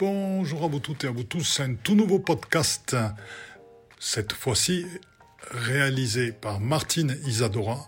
[0.00, 2.96] Bonjour à vous toutes et à vous tous, un tout nouveau podcast,
[3.98, 4.86] cette fois-ci
[5.50, 7.86] réalisé par Martine Isadora,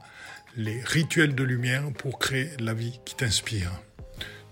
[0.54, 3.70] les rituels de lumière pour créer la vie qui t'inspire.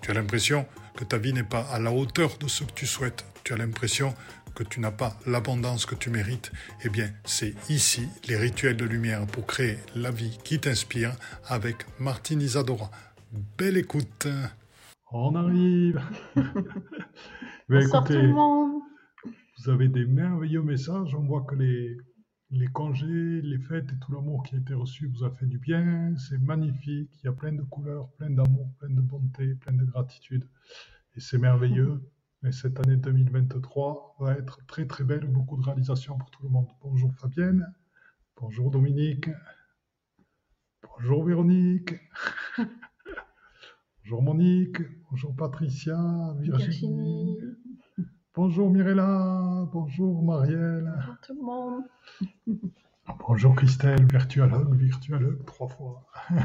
[0.00, 2.86] Tu as l'impression que ta vie n'est pas à la hauteur de ce que tu
[2.86, 4.14] souhaites, tu as l'impression
[4.54, 6.52] que tu n'as pas l'abondance que tu mérites,
[6.82, 11.12] eh bien c'est ici les rituels de lumière pour créer la vie qui t'inspire
[11.46, 12.90] avec Martine Isadora.
[13.58, 14.28] Belle écoute.
[15.12, 16.00] On arrive.
[17.70, 18.82] Ben, Bonsoir tout le monde.
[19.56, 21.14] Vous avez des merveilleux messages.
[21.14, 21.96] On voit que les,
[22.50, 25.60] les congés, les fêtes et tout l'amour qui a été reçu vous a fait du
[25.60, 26.12] bien.
[26.16, 27.12] C'est magnifique.
[27.22, 30.48] Il y a plein de couleurs, plein d'amour, plein de bonté, plein de gratitude.
[31.14, 32.02] Et c'est merveilleux.
[32.44, 35.28] Et cette année 2023 va être très très belle.
[35.28, 36.66] Beaucoup de réalisations pour tout le monde.
[36.82, 37.72] Bonjour Fabienne.
[38.40, 39.30] Bonjour Dominique.
[40.82, 41.94] Bonjour Véronique.
[44.02, 44.78] Bonjour Monique.
[45.08, 46.34] Bonjour Patricia.
[46.40, 47.38] Virginie.
[48.32, 50.92] Bonjour Mirella, bonjour Marielle.
[50.94, 51.82] Bonjour tout le monde.
[53.18, 56.06] Bonjour Christelle, virtualogue, virtualogue, trois fois.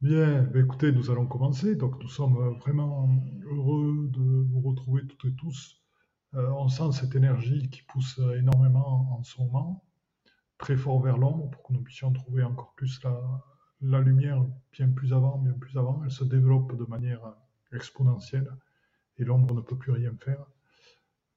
[0.00, 1.76] Bien, ben écoutez, nous allons commencer.
[1.76, 3.10] Donc nous sommes vraiment
[3.44, 5.82] heureux de vous retrouver toutes et tous.
[6.34, 9.84] Euh, on sent cette énergie qui pousse énormément en ce moment,
[10.56, 13.44] très fort vers l'ombre pour que nous puissions trouver encore plus la,
[13.82, 14.42] la lumière
[14.72, 16.02] bien plus avant, bien plus avant.
[16.02, 17.34] Elle se développe de manière
[17.72, 18.50] exponentielle
[19.18, 20.44] et l'ombre ne peut plus rien faire.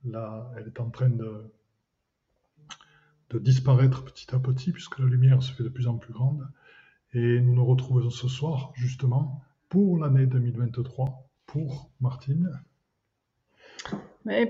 [0.04, 1.52] Là, elle est en train de,
[3.30, 6.48] de disparaître petit à petit puisque la lumière se fait de plus en plus grande.
[7.14, 12.52] Et nous nous retrouvons ce soir justement pour l'année 2023 pour Martine.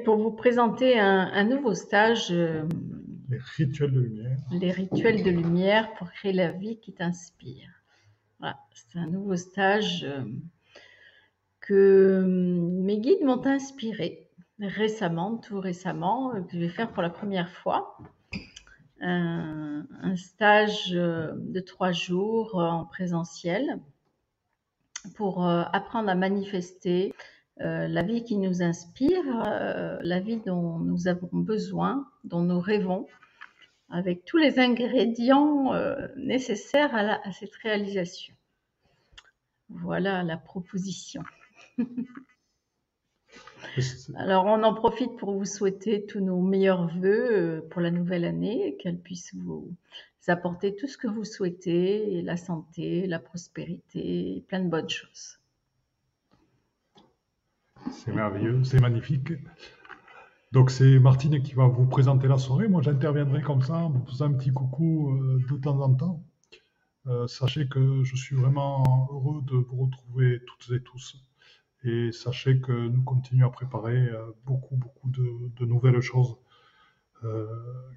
[0.05, 2.31] pour vous présenter un, nouveau stage.
[2.31, 2.63] Euh,
[3.29, 4.37] les rituels de lumière.
[4.51, 7.69] Les rituels de lumière pour créer la vie qui t'inspire.
[8.39, 10.03] Voilà, c'est un nouveau stage.
[10.03, 10.23] Euh,
[11.61, 14.31] que hum, mes guides m'ont inspiré
[14.61, 17.97] récemment, tout récemment, euh, que je vais faire pour la première fois.
[19.03, 19.85] Un,
[20.15, 23.79] stage euh, de trois jours en présentiel
[25.15, 27.13] pour euh, apprendre à manifester
[27.57, 29.23] la vie qui nous inspire,
[30.01, 33.05] la vie dont nous avons besoin, dont nous rêvons,
[33.91, 35.71] avec tous les ingrédients
[36.15, 38.33] nécessaires à cette réalisation.
[39.69, 41.21] Voilà la proposition.
[44.15, 48.25] Alors, on en profite pour vous souhaiter tous nos meilleurs voeux euh, pour la nouvelle
[48.25, 49.73] année, qu'elle puisse vous
[50.27, 55.39] apporter tout ce que vous souhaitez, la santé, la prospérité, plein de bonnes choses.
[57.89, 59.33] C'est merveilleux, c'est magnifique.
[60.51, 62.67] Donc c'est Martine qui va vous présenter la soirée.
[62.67, 66.23] Moi j'interviendrai comme ça, vous faisant un petit coucou euh, de temps en temps.
[67.07, 71.25] Euh, sachez que je suis vraiment heureux de vous retrouver toutes et tous
[71.83, 76.37] et sachez que nous continuons à préparer euh, beaucoup, beaucoup de, nouvelles choses
[77.23, 77.47] euh,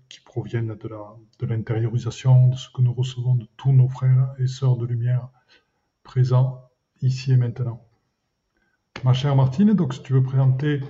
[0.09, 4.77] qui proviennent de l'intériorisation, de, ce que nous recevons de tous nos frères et sœurs
[4.77, 5.29] de lumière
[6.03, 6.71] présents
[7.03, 7.87] ici et maintenant.
[9.03, 10.81] Ma chère Martine, donc si tu veux présenter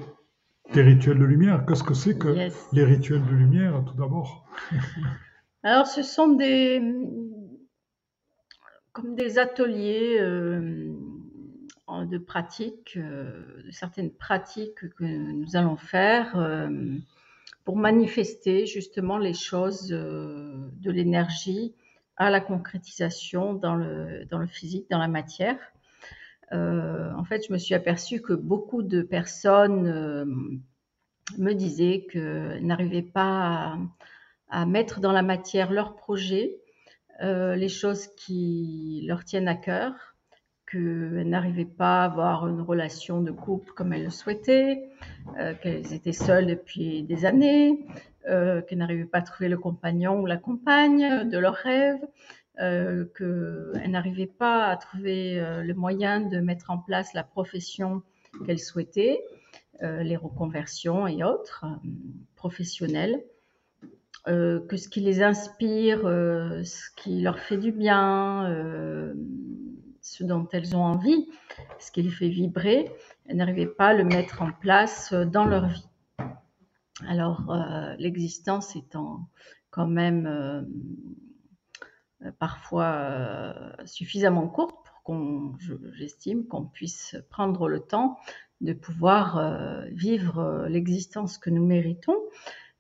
[0.72, 4.46] tes rituels de lumière, qu'est-ce que c'est que les rituels de lumière tout d'abord?
[5.62, 6.80] Alors ce sont des
[8.92, 10.92] comme des ateliers euh,
[12.02, 16.68] de pratiques, euh, de certaines pratiques que nous allons faire euh,
[17.64, 21.74] pour manifester justement les choses euh, de l'énergie
[22.16, 25.58] à la concrétisation dans le, dans le physique, dans la matière.
[26.52, 30.62] en fait, je me suis aperçue que beaucoup de personnes
[31.38, 33.78] me disaient qu'elles n'arrivaient pas à,
[34.60, 36.60] à, mettre dans la matière leurs projets,
[37.20, 40.13] les choses qui leur tiennent à cœur,
[40.74, 44.88] qu'elles n'arrivaient pas à avoir une relation de couple comme elles le souhaitaient,
[45.38, 47.86] euh, qu'elles étaient seules depuis des années,
[48.28, 52.04] euh, qu'elles n'arrivaient pas à trouver le compagnon ou la compagne de leurs rêves,
[52.60, 58.02] euh, qu'elles n'arrivaient pas à trouver le moyen de mettre en place la profession
[58.44, 59.20] qu'elles souhaitaient,
[59.80, 61.64] les reconversions et autres
[62.34, 63.22] professionnelles.
[64.26, 68.48] que ce qui les inspire, ce qui leur fait du bien,
[70.04, 71.26] ce dont elles ont envie,
[71.78, 72.92] ce qui les fait vibrer,
[73.26, 75.86] elles n'arrivaient pas à le mettre en place euh, dans leur vie.
[77.08, 79.26] Alors, euh, l'existence étant
[79.70, 80.62] quand même euh,
[82.38, 83.54] parfois
[83.86, 85.56] suffisamment courte pour qu'on,
[85.94, 88.18] j'estime, qu'on puisse prendre le temps
[88.60, 92.16] de pouvoir vivre l'existence que nous méritons.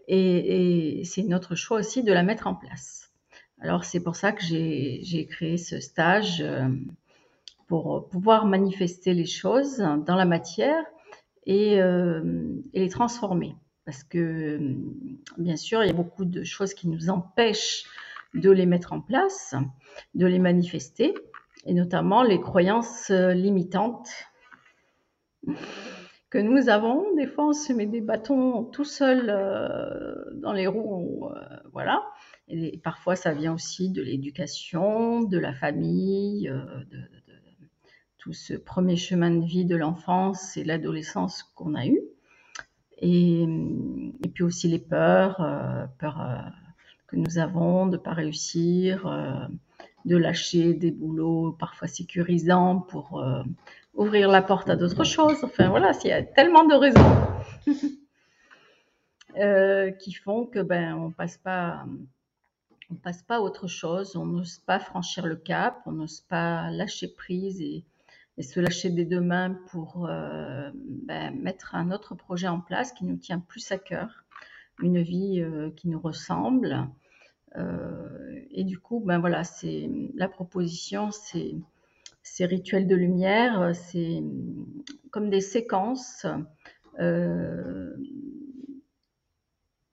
[0.06, 3.12] Et, et c'est notre choix aussi de la mettre en place.
[3.60, 6.42] Alors c'est pour ça que j'ai créé ce stage
[7.66, 10.84] pour pouvoir manifester les choses dans la matière
[11.46, 13.54] et, et les transformer.
[13.84, 14.58] Parce que,
[15.36, 17.84] bien sûr, il y a beaucoup de choses qui nous empêchent
[18.32, 19.54] de les mettre en place,
[20.14, 21.14] de les manifester,
[21.66, 24.10] et notamment les croyances limitantes
[26.34, 27.14] que nous avons.
[27.14, 32.02] Des fois, on se met des bâtons tout seul euh, dans les roues, euh, voilà.
[32.48, 36.98] Et parfois, ça vient aussi de l'éducation, de la famille, euh, de,
[38.24, 42.00] tout ce premier chemin de vie de l'enfance et l'adolescence qu'on a eu.
[42.96, 43.46] Et,
[44.32, 45.46] puis aussi les peurs,
[45.98, 46.50] peurs
[47.06, 49.04] que nous avons de ne pas réussir,
[50.06, 53.22] de lâcher des boulots parfois sécurisants pour
[53.92, 55.44] ouvrir la porte à d'autres choses.
[55.44, 57.16] Enfin voilà, il y a tellement de raisons
[59.36, 61.84] euh, qui font que ben on passe pas,
[62.90, 66.70] on passe pas à autre chose, on n'ose pas franchir le cap, on n'ose pas
[66.70, 67.60] lâcher prise
[68.42, 73.04] se lâcher des deux mains pour euh, ben, mettre un autre projet en place qui
[73.04, 74.24] nous tient plus à cœur,
[74.82, 76.88] une vie euh, qui nous ressemble.
[78.50, 81.54] et du coup, ben voilà, c'est la proposition, c'est
[82.24, 84.22] ces rituels de lumière, euh, c'est
[85.10, 86.26] comme des séquences
[86.98, 87.94] euh,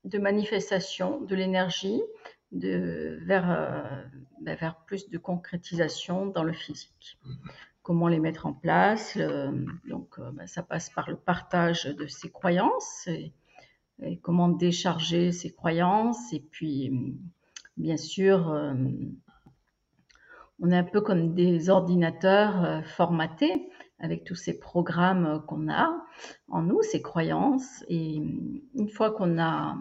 [0.05, 2.01] de manifestation de l'énergie
[2.63, 7.19] euh, ben, vers plus de concrétisation dans le physique.
[7.83, 9.17] Comment les mettre en place
[9.87, 13.33] Donc, ben, ça passe par le partage de ses croyances et,
[14.23, 16.91] comment décharger ses croyances et puis,
[17.77, 18.51] bien sûr,
[20.61, 23.69] on est un peu comme des ordinateurs euh, formatés
[23.99, 25.91] avec tous ces programmes qu'on a
[26.47, 27.83] en nous, ces croyances.
[27.87, 29.77] Et une fois qu'on a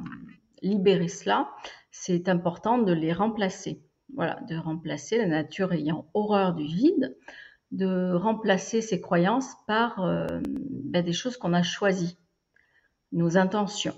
[0.62, 1.50] libéré cela,
[1.90, 3.82] c'est important de les remplacer.
[4.14, 7.16] Voilà, de remplacer la nature ayant horreur du vide,
[7.72, 12.18] de remplacer ces croyances par euh, ben, des choses qu'on a choisies,
[13.12, 13.96] nos intentions.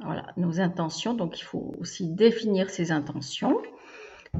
[0.00, 1.14] Voilà, nos intentions.
[1.14, 3.58] Donc il faut aussi définir ces intentions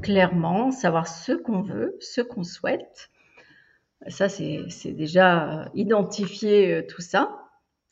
[0.02, 3.10] clairement, savoir ce qu'on veut, ce qu'on souhaite.
[4.06, 7.37] Ça, c'est déjà identifier euh, tout ça,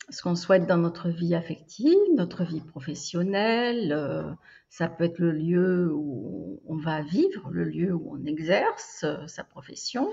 [0.09, 3.91] ce qu'on souhaite dans notre vie affective, notre vie professionnelle.
[3.91, 4.23] Euh,
[4.69, 9.43] ça peut être le lieu où on va vivre, le lieu où on exerce sa
[9.43, 10.09] profession,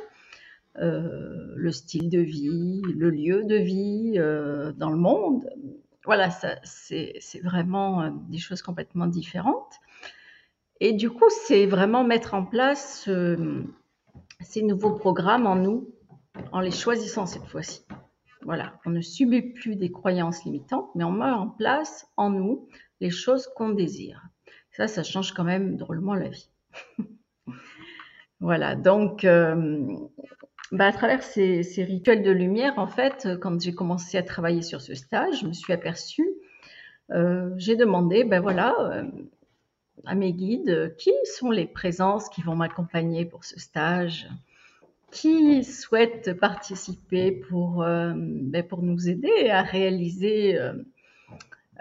[0.76, 4.15] le style de vie, le lieu de vie
[4.76, 5.49] dans le monde.
[6.05, 6.31] Voilà,
[6.65, 9.81] c'est vraiment des choses complètement différentes.
[10.81, 13.62] Et du coup, c'est vraiment mettre en place euh,
[14.41, 15.94] ces nouveaux programmes en nous,
[16.53, 17.87] en les choisissant cette fois-ci.
[18.43, 22.69] Voilà, on ne subit plus des croyances limitantes, mais on met en place en nous
[23.00, 24.23] les choses qu'on désire.
[24.73, 26.50] Ça, ça change quand même drôlement la vie.
[28.41, 29.97] voilà, donc euh,
[30.72, 34.81] bah, à travers ces, rituels de lumière, en fait, quand j'ai commencé à travailler sur
[34.81, 36.28] ce stage, je me suis aperçue,
[37.11, 39.05] euh, j'ai demandé, ben voilà,
[40.06, 44.28] à mes guides qui sont les présences qui vont m'accompagner pour ce stage,
[45.14, 50.75] qui souhaitent participer pour, euh, ben, pour nous aider à réaliser euh,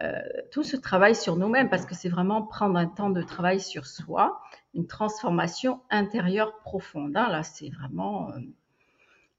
[0.02, 0.22] euh,
[0.52, 3.88] tout ce travail sur nous-mêmes, parce que c'est vraiment prendre un temps de travail sur
[3.88, 4.40] soi,
[4.76, 7.18] une transformation intérieure profonde.
[7.18, 7.30] Hein.
[7.30, 8.30] là, c'est vraiment...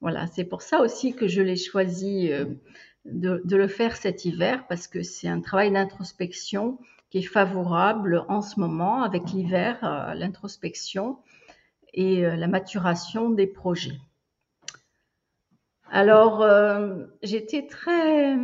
[0.04, 2.28] voilà, c'est pour ça aussi que je l'ai choisi
[3.06, 8.26] de, de, le faire cet hiver, parce que c'est un travail d'introspection qui est favorable
[8.28, 11.18] en ce moment avec l'hiver, euh, l'introspection
[11.92, 13.98] et euh, la maturation des projets.
[15.90, 18.36] Alors, euh, j'étais très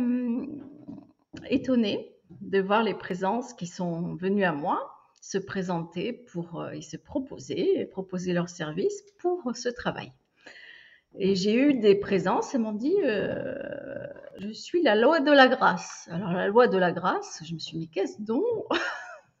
[1.49, 6.97] étonnée de voir les présences qui sont venues à moi se présenter pour et se
[6.97, 10.11] proposer, proposer leur service pour ce travail.
[11.17, 13.55] Et j'ai eu des présences et m'ont dit euh,
[14.39, 16.07] Je suis la loi de la grâce.
[16.11, 18.43] Alors, la loi de la grâce, je me suis dit Qu'est-ce donc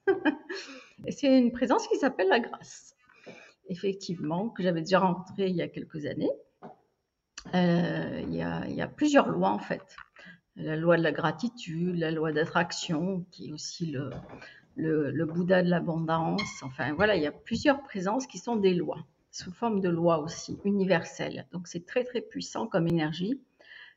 [1.09, 2.95] c'est une présence qui s'appelle la grâce.
[3.69, 6.31] Effectivement, que j'avais déjà rencontrée il y a quelques années.
[7.55, 8.41] Euh, il, y
[8.81, 9.95] a, plusieurs lois en fait.
[10.57, 14.11] La loi de la gratitude, la loi d'attraction, qui est aussi le,
[14.75, 16.61] le Bouddha de l'abondance.
[16.63, 20.19] Enfin voilà, il y a plusieurs présences qui sont des lois sous forme de loi
[20.19, 21.47] aussi, universelle.
[21.51, 23.39] Donc c'est très très puissant comme énergie.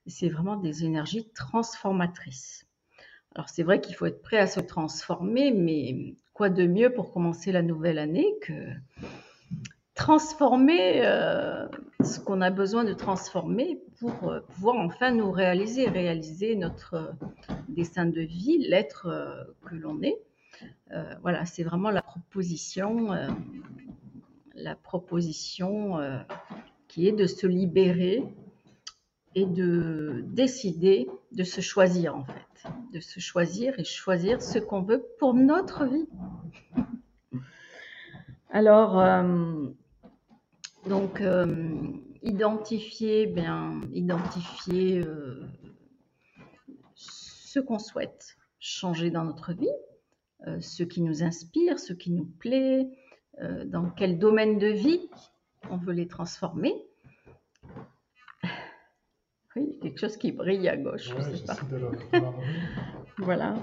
[0.07, 2.67] C'est vraiment des énergies transformatrices.
[3.35, 7.13] Alors c'est vrai qu'il faut être prêt à se transformer, mais quoi de mieux pour
[7.13, 8.53] commencer la nouvelle année que
[9.95, 11.67] transformer euh,
[12.03, 17.13] ce qu'on a besoin de transformer pour euh, pouvoir enfin nous réaliser, réaliser notre euh,
[17.69, 19.09] dessin de vie, l'être
[19.65, 20.19] que l'on est.
[21.23, 23.11] voilà, c'est vraiment la proposition
[24.55, 26.19] la proposition euh,
[26.89, 28.25] qui est de se libérer
[29.35, 34.83] et de décider de se choisir en fait, de se choisir et choisir ce qu'on
[34.83, 36.09] veut pour notre vie.
[38.51, 39.67] Alors, euh,
[40.87, 41.75] donc, euh,
[42.23, 45.03] identifier, bien, identifier
[46.95, 49.67] ce qu'on souhaite changer dans notre vie,
[50.61, 52.89] ce qui nous inspire, ce qui nous plaît,
[53.67, 55.09] dans quel domaine de vie
[55.71, 56.75] on veut les transformer.
[59.57, 61.57] Oui, quelque chose qui brille à gauche, je ne sais pas.
[63.19, 63.55] voilà,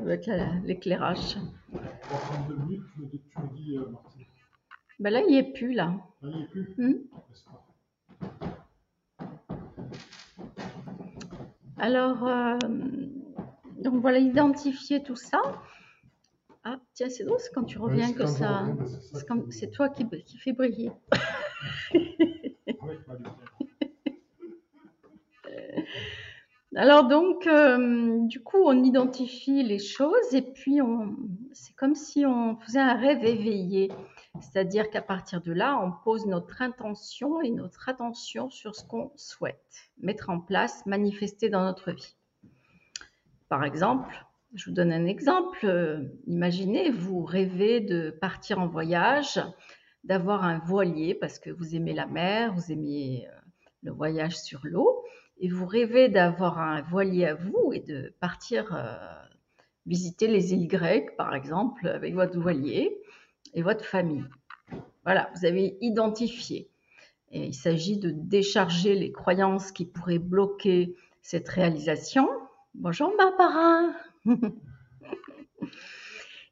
[0.00, 0.30] avec
[0.64, 1.36] l'éclairage.
[5.00, 5.94] Ben là, il n'y est plus, là.
[6.22, 6.94] Là, il n'y est plus hmm?
[11.78, 12.58] Alors, euh,
[13.82, 15.40] donc voilà, identifier tout ça.
[17.00, 18.66] Ah, tiens, c'est drôle, c'est quand tu reviens que ça.
[19.48, 20.92] C'est toi qui, qui fais briller.
[26.76, 31.16] Alors donc, euh, du coup, on identifie les choses et puis on,
[31.52, 33.90] c'est comme si on faisait un rêve éveillé.
[34.40, 39.10] C'est-à-dire qu'à partir de là, on pose notre intention et notre attention sur ce qu'on
[39.16, 42.14] souhaite mettre en place, manifester dans notre vie.
[43.48, 46.08] Par exemple, je vous donne un exemple.
[46.26, 49.40] Imaginez, vous rêvez de partir en voyage,
[50.04, 53.32] d'avoir un voilier parce que vous aimez la mer, vous aimez euh,
[53.82, 55.04] le voyage sur l'eau
[55.38, 58.96] et vous rêvez d'avoir un voilier à vous et de partir euh,
[59.86, 63.00] visiter les îles grecques, par exemple, avec votre voilier
[63.54, 64.24] et votre famille.
[65.04, 66.70] Voilà, vous avez identifié.
[67.32, 72.28] Et il s'agit de décharger les croyances qui pourraient bloquer cette réalisation.
[72.74, 74.09] Bonjour Barbara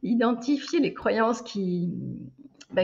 [0.03, 1.93] Identifier les croyances qui,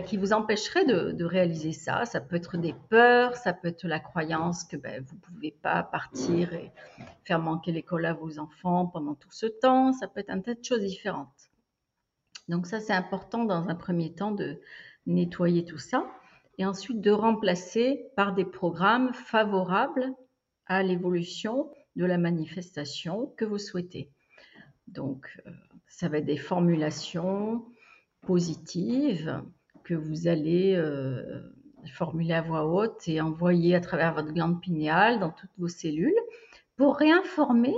[0.07, 2.05] qui vous empêcherait de, réaliser ça.
[2.05, 5.51] Ça peut être des peurs, ça peut être la croyance que bah, vous ne pouvez
[5.51, 6.73] pas partir et
[7.25, 9.93] faire manquer l'école à vos enfants pendant tout ce temps.
[9.93, 11.51] Ça peut être un tas de choses différentes.
[12.49, 14.61] Donc ça, c'est important dans un premier temps de
[15.07, 16.07] nettoyer tout ça
[16.59, 20.13] et ensuite de remplacer par des programmes favorables
[20.67, 24.11] à l'évolution de la manifestation que vous souhaitez.
[24.89, 25.51] Donc, euh,
[25.87, 27.65] ça va être des formulations
[28.23, 29.43] positives,
[29.85, 31.41] que vous allez euh,
[31.93, 36.19] formuler à voix haute et envoyer à travers votre glande pinéale dans toutes vos cellules
[36.77, 37.75] pour réinformer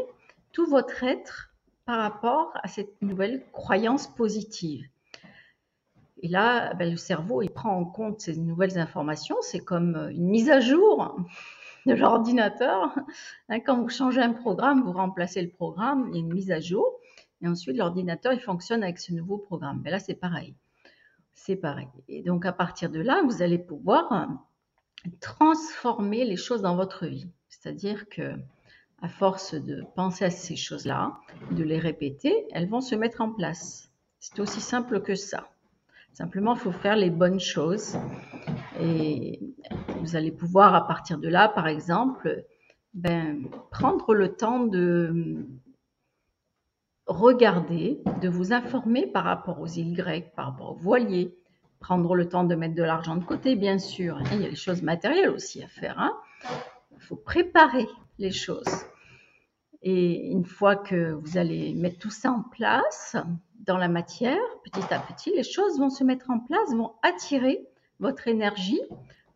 [0.52, 1.50] tout votre être
[1.84, 4.86] par rapport à cette nouvelle croyance positive.
[6.22, 9.36] Et là, ben, le cerveau, il prend en compte ces nouvelles informations.
[9.42, 11.16] C'est comme une mise à jour
[11.86, 12.94] de l'ordinateur.
[13.48, 16.50] Hein, quand vous changez un programme, vous remplacez le programme, il y a une mise
[16.50, 17.00] à jour.
[17.42, 19.80] Et ensuite, l'ordinateur, il fonctionne avec ce nouveau programme.
[19.84, 20.54] Mais là, c'est pareil
[21.36, 21.86] c'est pareil.
[22.08, 27.06] Et donc à partir de là, vous allez pouvoir euh, transformer les choses dans votre
[27.06, 27.28] vie.
[27.48, 28.34] C'est-à-dire que
[29.02, 31.20] à force de penser à ces choses-là,
[31.52, 33.92] de les répéter, elles vont se mettre en place.
[34.18, 35.50] C'est aussi simple que ça.
[36.16, 37.98] Simplement, il faut faire les bonnes choses.
[38.80, 39.38] Et
[40.00, 42.42] vous allez pouvoir, à partir de là, par exemple,
[42.94, 45.46] ben, prendre le temps de
[47.06, 51.36] regarder, de vous informer par rapport aux îles grecques, par rapport aux voiliers,
[51.80, 54.18] prendre le temps de mettre de l'argent de côté, bien sûr.
[54.32, 56.00] il y a les choses matérielles aussi à faire.
[56.00, 56.16] Hein.
[56.92, 57.86] Il faut préparer
[58.18, 58.86] les choses.
[59.82, 63.18] Et une fois que vous allez mettre tout ça en place
[63.66, 67.66] dans la matière, petit à petit, les choses vont se mettre en place, vont attirer
[68.00, 68.80] votre énergie,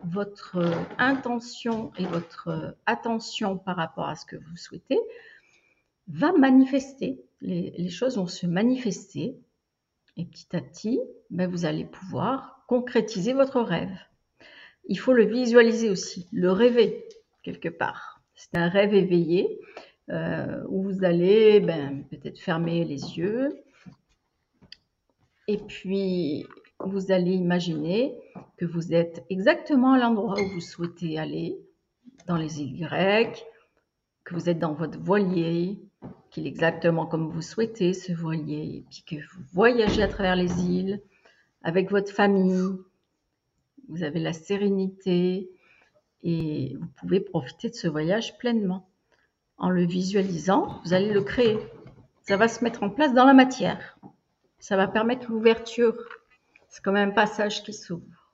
[0.05, 0.59] votre
[0.99, 4.99] intention et votre attention par rapport à ce que vous souhaitez
[6.09, 9.37] va manifester les, choses vont se manifester
[10.17, 13.97] et petit à petit, ben, vous allez pouvoir concrétiser votre rêve.
[14.87, 17.07] Il faut le visualiser aussi, le rêver
[17.43, 18.23] quelque part.
[18.35, 19.61] C'est un rêve éveillé
[20.11, 23.63] euh, où vous allez ben, peut-être fermer les yeux
[25.51, 26.47] et puis
[26.79, 28.15] vous allez imaginer
[28.57, 31.59] que vous êtes exactement à l'endroit où vous souhaitez aller,
[32.27, 33.45] dans les îles grecques,
[34.25, 35.81] que vous êtes dans votre voilier,
[36.31, 40.37] qu'il est exactement comme vous souhaitez ce voilier, et puis que vous voyagez à travers
[40.37, 41.01] les îles
[41.63, 42.77] avec votre famille,
[43.89, 45.51] vous avez la sérénité
[46.23, 48.89] et vous pouvez profiter de ce voyage pleinement.
[49.59, 51.59] En le visualisant, vous allez le créer.
[52.23, 53.99] Ça va se mettre en place dans la matière.
[54.61, 55.97] Ça va permettre l'ouverture.
[56.69, 58.33] C'est comme un passage qui s'ouvre.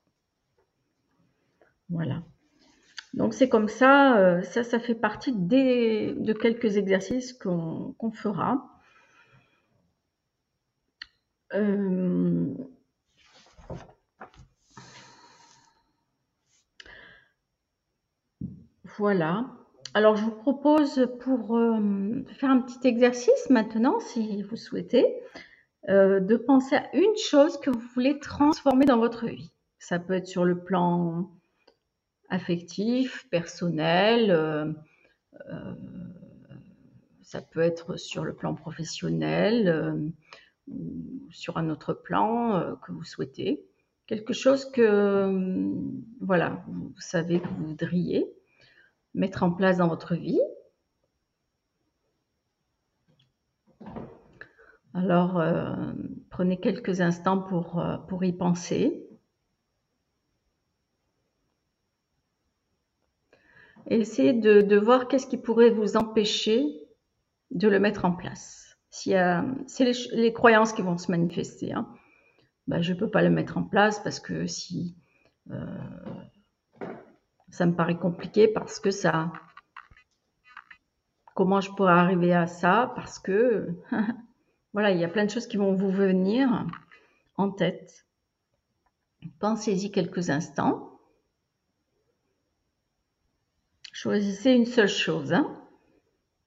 [1.89, 2.21] Voilà.
[3.13, 8.77] Donc c'est comme ça, euh, ça, ça fait partie de quelques exercices qu'on fera.
[11.53, 12.53] Euh,
[18.97, 19.45] voilà.
[19.93, 25.05] Alors, je vous propose pour euh, faire un petit exercice maintenant, si vous souhaitez,
[25.89, 29.51] euh, de penser à une chose que vous voulez transformer dans votre vie.
[29.79, 31.31] Ça peut être sur le plan
[32.29, 34.73] affectif, personnel, euh,
[37.21, 40.11] ça peut être sur le plan professionnel
[40.67, 43.65] ou sur un autre plan que vous souhaitez.
[44.07, 45.29] Quelque chose que,
[46.21, 48.25] voilà, vous savez que vous voudriez
[49.13, 50.39] mettre en place dans votre vie.
[54.97, 55.75] Alors, euh,
[56.31, 59.07] prenez quelques instants pour, euh, y penser.
[63.85, 66.65] Et essayez de, voir qu'est-ce qui pourrait vous empêcher
[67.51, 68.75] de le mettre en place.
[68.89, 71.73] c'est les, croyances qui vont se manifester.
[71.73, 71.87] Hein.
[72.65, 74.95] Ben, je ne peux pas le mettre en place parce que si
[75.51, 75.63] euh,
[77.51, 79.31] ça me paraît compliqué parce que ça...
[81.35, 82.91] Comment je pourrais arriver à ça?
[82.95, 83.69] Parce que,
[84.73, 86.65] voilà, il y a plein de choses qui vont vous venir
[87.35, 88.05] en tête.
[89.39, 90.99] Pensez-y quelques instants.
[93.93, 95.33] Choisissez une seule chose.
[95.33, 95.59] Hein.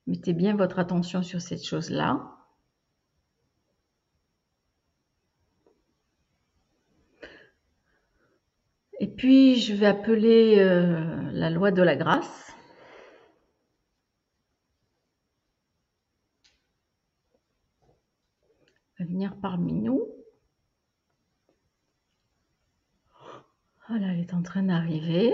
[0.07, 2.37] Mettez bien votre attention sur cette chose-là.
[8.99, 12.51] Et puis, je vais appeler euh, la loi de la grâce.
[18.99, 19.00] va
[19.41, 20.07] parmi nous.
[23.87, 25.33] Voilà, elle est en train d'arriver.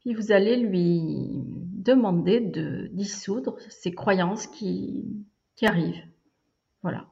[0.00, 1.44] Puis vous allez lui
[1.80, 5.26] demander de dissoudre ces croyances qui,
[5.56, 6.02] qui arrivent.
[6.82, 7.06] Voilà.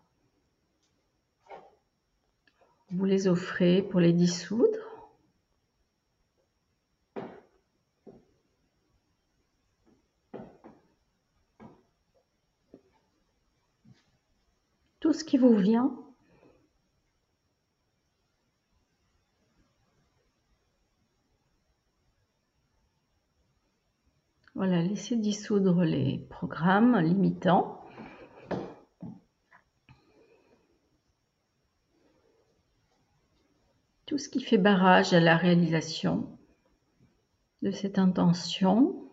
[2.90, 4.88] Vous les offrez pour les dissoudre.
[15.08, 15.90] Tout ce qui vous vient.
[24.54, 27.82] Voilà, laissez dissoudre les programmes limitants.
[34.04, 36.38] tout ce qui fait barrage à la réalisation
[37.62, 39.07] de cette intention.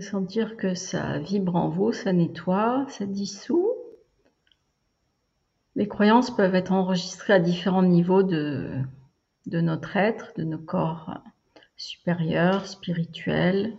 [0.00, 3.70] Sentir que ça vibre en vous, ça nettoie, ça dissout.
[5.74, 8.80] Les croyances peuvent être enregistrées à différents niveaux de,
[9.46, 11.18] notre être, de nos corps
[11.76, 13.76] supérieurs, spirituels,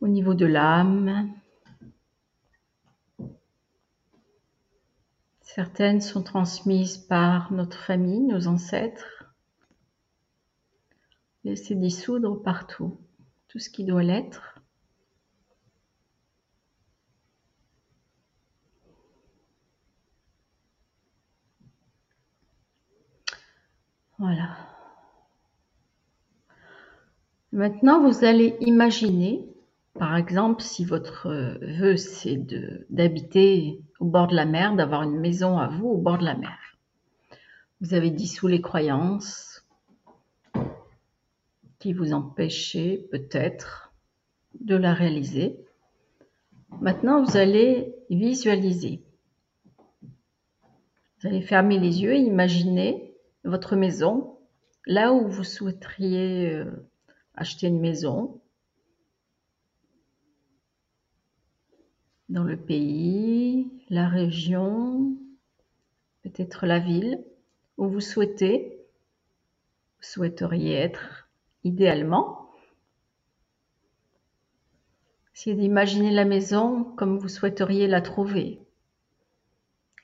[0.00, 1.32] au niveau de l'âme.
[5.40, 9.24] Certaines sont transmises par notre famille, nos ancêtres.
[11.44, 12.98] Laissez dissoudre partout
[13.50, 14.54] tout ce qui doit l'être.
[24.18, 24.56] Voilà.
[27.52, 29.44] Maintenant, vous allez imaginer,
[29.94, 32.36] par exemple, si votre vœu c'est
[32.88, 36.36] d'habiter au bord de la mer, d'avoir une maison à vous au bord de la
[36.36, 36.76] mer.
[37.80, 39.49] Vous avez dissous les croyances
[41.80, 43.92] qui vous empêchaient peut-être
[44.60, 45.64] de la réaliser.
[46.80, 49.02] Maintenant, vous allez visualiser.
[51.18, 53.14] Vous allez fermer les yeux et imaginer
[53.44, 54.38] votre maison,
[54.86, 56.86] là où vous souhaiteriez euh,
[57.34, 58.40] acheter une maison,
[62.28, 65.16] dans le pays, la région,
[66.22, 67.24] peut-être la ville
[67.76, 68.78] où vous souhaitez,
[69.98, 71.19] vous souhaiteriez être
[71.64, 72.50] idéalement.
[75.34, 78.60] Essayez d'imaginer la maison comme vous souhaiteriez la trouver.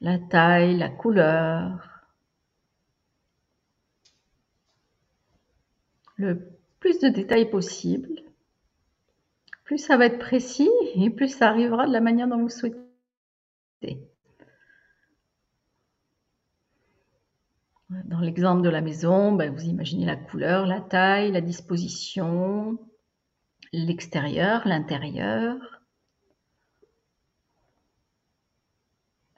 [0.00, 1.96] La taille, la couleur,
[6.16, 8.22] le plus de détails possible.
[9.64, 12.76] Plus ça va être précis et plus ça arrivera de la manière dont vous souhaitez.
[17.88, 22.78] Dans l'exemple de la maison, ben, vous imaginez la couleur, la taille, la disposition,
[23.72, 25.56] l'extérieur, l'intérieur.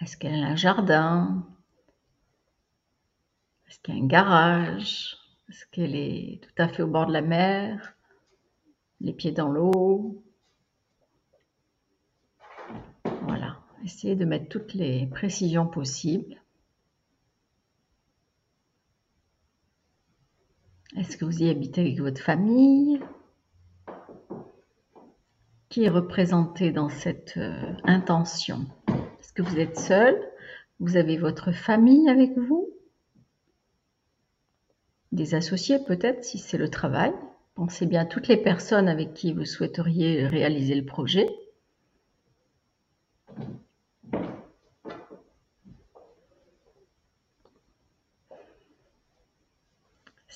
[0.00, 1.46] Est-ce qu'elle a un jardin?
[3.68, 5.18] Est-ce qu'il y a un garage?
[5.50, 7.96] Est-ce qu'elle est tout à fait au bord de la mer?
[9.00, 10.24] Les pieds dans l'eau?
[13.22, 13.58] Voilà.
[13.84, 16.40] Essayez de mettre toutes les précisions possibles.
[20.98, 23.00] Est-ce que vous y habitez avec votre famille?
[25.68, 28.66] Qui est représenté dans cette euh, intention?
[29.20, 30.20] Est-ce que vous êtes seul?
[30.80, 32.68] Vous avez votre famille avec vous?
[35.12, 37.12] Des associés peut-être si c'est le travail?
[37.54, 41.28] Pensez bien à toutes les personnes avec qui vous souhaiteriez réaliser le projet.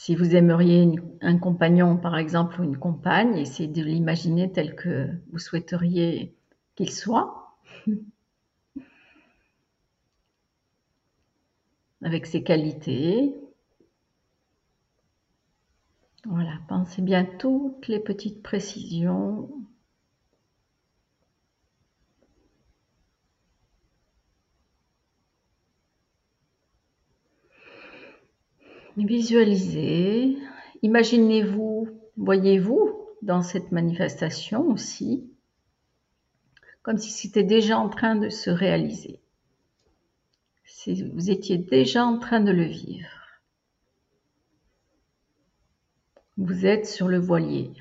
[0.05, 5.09] Si vous aimeriez un compagnon, par exemple, ou une compagne, essayez de l'imaginer tel que
[5.31, 6.35] vous souhaiteriez
[6.75, 7.55] qu'il soit,
[12.03, 13.33] avec ses qualités.
[16.25, 19.49] Voilà, pensez bien toutes les petites précisions
[28.97, 30.37] Visualisez,
[30.83, 35.31] imaginez-vous, voyez-vous dans cette manifestation aussi,
[36.83, 39.19] comme si c'était déjà en train de se réaliser.
[40.65, 43.09] Si vous étiez déjà en train de le vivre.
[46.37, 47.73] Vous êtes sur le voilier,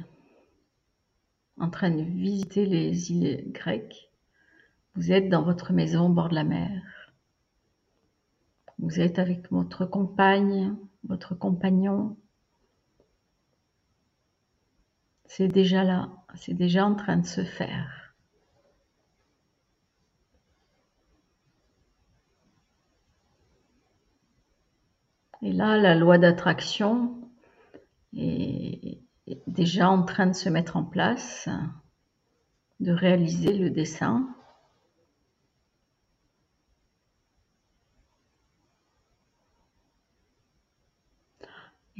[1.57, 4.09] en train de visiter les îles grecques.
[4.95, 6.81] Vous êtes dans votre maison au bord de la mer.
[8.79, 12.17] Vous êtes avec votre compagne, votre compagnon.
[15.25, 18.15] C'est déjà là, c'est déjà en train de se faire.
[25.41, 27.17] Et là, la loi d'attraction
[28.13, 28.99] est
[29.47, 31.49] déjà en train de se mettre en place,
[32.79, 34.27] de réaliser le dessin.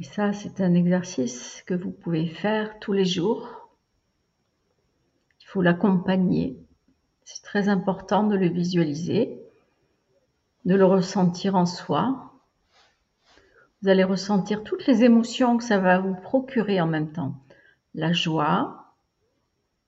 [0.02, 3.68] Et ça, c'est un exercice que vous pouvez faire tous les jours.
[5.40, 6.58] Il faut l'accompagner.
[7.24, 9.40] C'est très important de le visualiser,
[10.64, 12.32] de le ressentir en soi.
[13.80, 17.36] Vous allez ressentir toutes les émotions que ça va vous procurer en même temps.
[17.94, 18.96] La joie,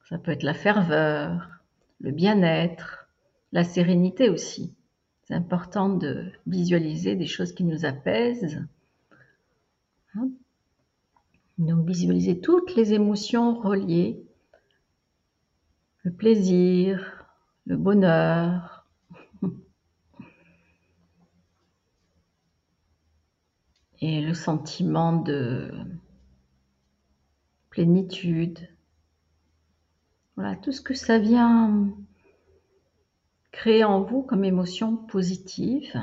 [0.08, 1.50] ça peut être la ferveur,
[1.98, 3.08] le bien-être,
[3.50, 4.76] la sérénité aussi.
[5.24, 8.64] C'est important de visualiser des choses qui nous apaisent?
[11.58, 14.26] Donc visualisez toutes les émotions reliées,
[16.02, 17.26] le plaisir,
[17.66, 18.86] le bonheur,
[24.00, 25.70] et le sentiment de
[27.70, 28.68] plénitude.
[30.36, 31.94] Voilà, tout ce que ça vient
[33.52, 35.96] créer en vous comme émotion positive.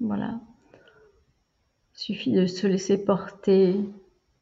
[0.00, 0.40] Voilà.
[1.94, 3.80] Il suffit de se laisser porter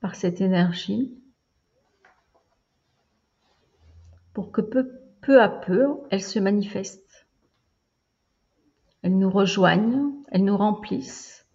[0.00, 1.22] par cette énergie
[4.32, 7.26] pour que peu, à peu, elle se manifeste.
[9.02, 11.46] Elle nous rejoigne, elle nous remplisse,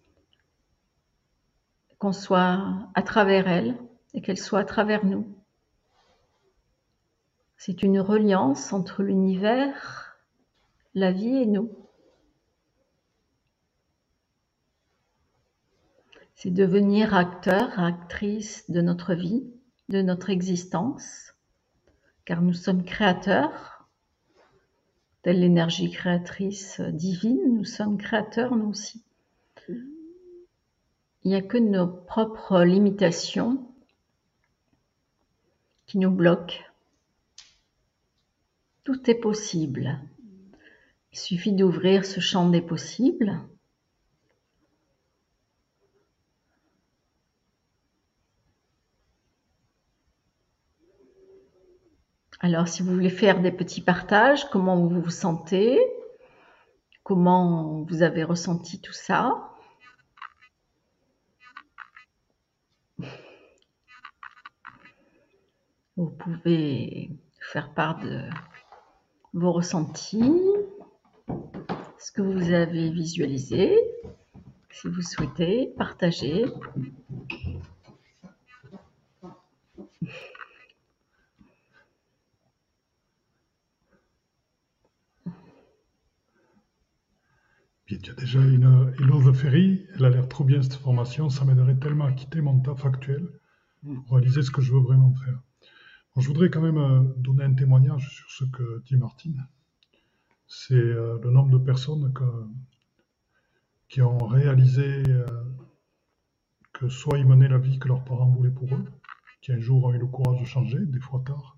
[1.98, 3.76] qu'on soit à travers elle
[4.14, 5.26] et qu'elle soit à travers nous.
[7.56, 10.16] C'est une reliance entre l'univers,
[10.94, 11.87] la vie et nous.
[16.38, 19.42] C'est devenir acteur, actrice de notre vie,
[19.88, 21.34] de notre existence,
[22.24, 23.88] car nous sommes créateurs,
[25.22, 29.02] telle l'énergie créatrice divine, nous sommes créateurs nous aussi.
[29.66, 29.82] Il
[31.24, 33.74] n'y a que nos propres limitations
[35.86, 36.62] qui nous bloquent.
[38.84, 39.98] Tout est possible.
[41.12, 43.40] Il suffit d'ouvrir ce champ des possibles
[52.40, 55.76] Alors, si vous voulez faire des petits partages, comment vous vous sentez,
[57.02, 59.50] comment vous avez ressenti tout ça.
[65.96, 68.20] Vous pouvez faire part de
[69.32, 70.40] vos ressentis,
[71.98, 73.76] ce que vous avez visualisé,
[74.70, 76.44] si vous souhaitez partager.
[89.32, 92.84] Ferry, elle a l'air trop bien cette formation, ça m'aiderait tellement à quitter mon taf
[92.84, 93.26] actuel
[93.82, 95.40] pour réaliser ce que je veux vraiment faire.
[96.18, 99.46] je voudrais quand même euh, donner un témoignage sur ce que dit Martine.
[100.46, 102.12] C'est euh, le nombre de personnes
[103.88, 105.26] qui ont réalisé euh,
[106.74, 108.84] que soit ils menaient la vie que leurs parents voulaient pour eux,
[109.40, 111.57] qui un jour ont eu le courage de changer, des fois tard,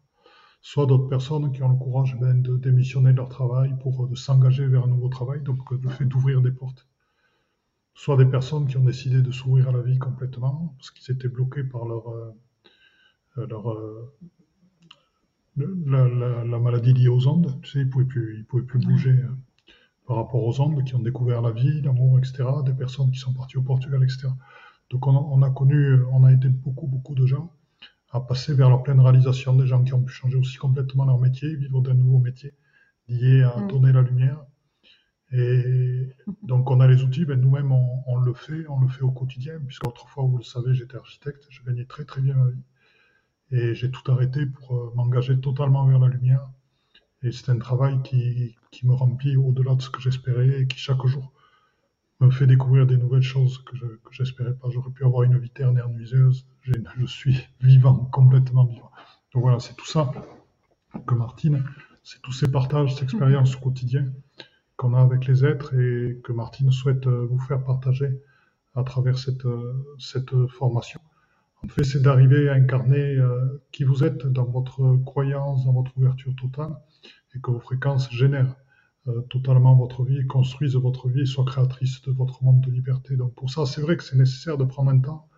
[0.60, 4.14] soit d'autres personnes qui ont le courage ben, de démissionner de leur travail pour de
[4.14, 6.86] s'engager vers un nouveau travail, donc le fait d'ouvrir des portes.
[7.94, 11.28] Soit des personnes qui ont décidé de s'ouvrir à la vie complètement, parce qu'ils étaient
[11.28, 14.14] bloqués par leur, euh, leur euh,
[15.56, 17.58] la, maladie liée aux ondes.
[17.62, 19.28] Tu sais, ils ne pouvaient plus, pouvaient plus bouger euh,
[20.06, 22.44] par rapport aux ondes, qui ont découvert la vie, l'amour, etc.
[22.64, 24.28] Des personnes qui sont parties au Portugal, etc.
[24.90, 27.52] Donc on on a connu, on a été beaucoup, beaucoup de gens
[28.12, 31.18] à passer vers leur pleine réalisation, des gens qui ont pu changer aussi complètement leur
[31.18, 32.54] métier, vivre d'un nouveau métier
[33.08, 33.68] lié à mm.
[33.68, 34.44] donner la lumière.
[35.32, 36.08] Et
[36.42, 39.60] donc on a les outils, ben nous-mêmes on, le fait, on le fait au quotidien,
[39.64, 42.62] puisque autrefois, vous le savez, j'étais architecte, je gagnais très très bien ma vie.
[43.52, 46.48] Et j'ai tout arrêté pour euh, m'engager totalement vers la lumière.
[47.22, 50.78] Et c'est un travail qui, qui me remplit au-delà de ce que j'espérais et qui
[50.78, 51.32] chaque jour
[52.20, 54.68] me fait découvrir des nouvelles choses que je n'espérais pas.
[54.70, 56.46] J'aurais pu avoir une vie ternaire nuiseuse.
[56.62, 58.90] Je suis vivant, complètement vivant.
[59.32, 60.12] Donc voilà, c'est tout ça
[61.06, 61.64] que Martine,
[62.02, 64.12] c'est tous ces partages, ces expériences au quotidien
[64.76, 68.08] qu'on a avec les êtres et que Martine souhaite euh, vous faire partager
[68.74, 71.00] à travers cette, euh, cette formation.
[71.62, 75.96] En fait, c'est d'arriver à incarner euh, qui vous êtes dans votre croyance, dans votre
[75.98, 76.74] ouverture totale
[77.34, 78.56] et que vos fréquences génèrent
[79.30, 83.16] totalement votre vie, construise votre vie, soit créatrice de votre monde de liberté.
[83.16, 85.28] Donc pour ça, c'est vrai que c'est nécessaire de prendre un temps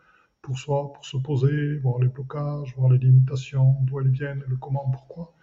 [0.42, 4.56] pour soi, pour se poser, voir les blocages, voir les limitations, d'où elles viennent, le
[4.56, 5.34] comment, pourquoi,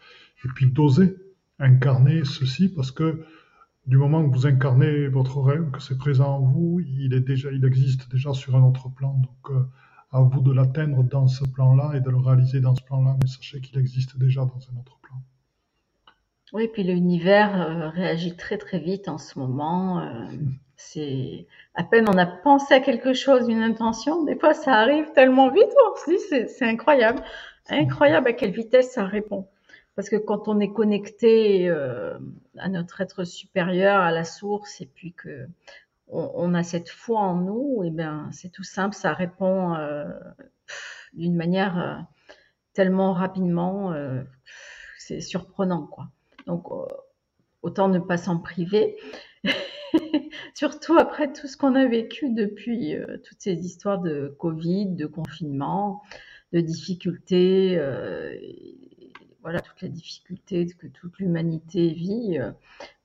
[0.44, 1.16] et puis d'oser
[1.60, 3.26] incarner ceci parce que
[3.86, 7.52] du moment que vous incarnez votre rêve, que c'est présent en vous, il est déjà,
[7.52, 9.14] il existe déjà sur un autre plan.
[9.14, 9.64] Donc euh,
[10.12, 13.28] à vous de l'atteindre dans ce plan-là et de le réaliser dans ce plan-là, mais
[13.28, 15.16] sachez qu'il existe déjà dans un autre plan.
[16.52, 20.00] Oui, puis l'univers euh, réagit très très vite en ce moment.
[20.00, 20.26] Euh,
[20.76, 25.12] c'est à peine on a pensé à quelque chose, une intention, des fois ça arrive
[25.14, 27.22] tellement vite, on se dit c'est incroyable,
[27.70, 29.48] incroyable à quelle vitesse ça répond.
[29.96, 32.18] Parce que quand on est connecté euh,
[32.58, 35.48] à notre être supérieur, à la source, et puis que
[36.08, 39.76] on, a cette foi en nous, et eh bien c'est tout simple, ça répond
[41.14, 42.08] d'une manière
[42.74, 43.94] tellement rapidement,
[44.98, 46.08] c'est surprenant quoi.
[46.50, 46.88] Donc, euh,
[47.62, 48.98] autant ne pas s'en priver.
[50.56, 55.06] Surtout après tout ce qu'on a vécu depuis euh, toutes ces histoires de Covid, de
[55.06, 56.02] confinement,
[56.52, 58.36] de difficultés, euh,
[59.44, 62.40] voilà, toutes les difficultés que toute l'humanité vit,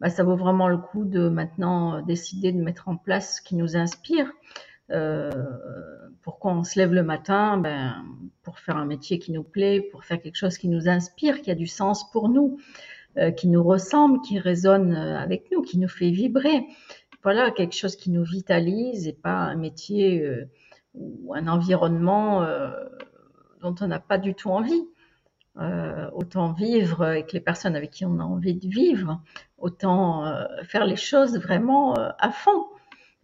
[0.01, 3.57] bah, ça vaut vraiment le coup de maintenant décider de mettre en place ce qui
[3.57, 4.33] nous inspire.
[6.23, 8.05] pourquoi on se lève le matin ben,
[8.43, 11.51] Pour faire un métier qui nous plaît, pour faire quelque chose qui nous inspire, qui
[11.51, 12.59] a du sens pour nous.
[13.17, 16.67] Euh, qui nous ressemble, qui résonne euh, avec nous, qui nous fait vibrer.
[17.23, 20.51] Voilà, quelque chose qui nous vitalise et pas un métier euh,
[20.95, 22.45] ou un environnement
[23.61, 24.85] dont on n'a pas du tout envie.
[26.13, 29.21] autant vivre avec les personnes avec qui on a envie de vivre,
[29.59, 30.25] autant
[30.65, 32.67] faire les choses vraiment à fond.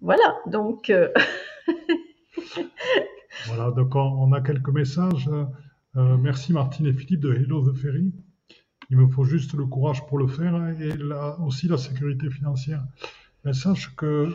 [0.00, 0.90] Voilà, donc.
[3.46, 5.30] voilà, donc on, a quelques messages.
[5.94, 8.12] merci Martine et Philippe de Hello the Ferry.
[8.90, 10.92] Il me faut juste le courage pour le faire et
[11.44, 12.84] aussi la sécurité financière.
[13.44, 14.34] Mais sache que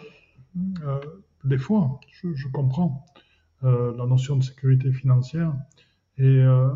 [0.84, 1.00] euh,
[1.44, 3.06] des fois, je, comprends
[3.64, 5.54] euh, la notion de sécurité financière,
[6.20, 6.74] euh,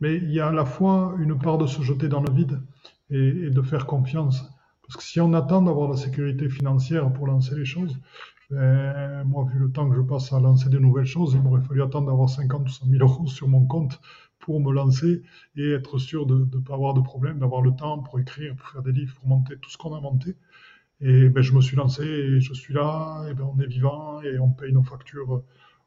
[0.00, 2.60] mais il y a à la fois une part de se jeter dans le vide
[3.10, 4.42] et, de faire confiance.
[4.82, 7.98] Parce que si on attend d'avoir la sécurité financière pour lancer les choses,
[8.50, 11.62] ben, moi, vu le temps que je passe à lancer de nouvelles choses, il m'aurait
[11.62, 14.00] fallu attendre d'avoir 50 ou 100 000 euros sur mon compte
[14.44, 15.22] pour me lancer
[15.56, 18.68] et être sûr de ne pas avoir de problème, d'avoir le temps pour écrire, pour
[18.68, 20.36] faire des livres, pour monter tout ce qu'on a monté.
[21.00, 24.20] Et ben, je me suis lancé et je suis là, et ben, on est vivant
[24.20, 25.42] et on paye nos factures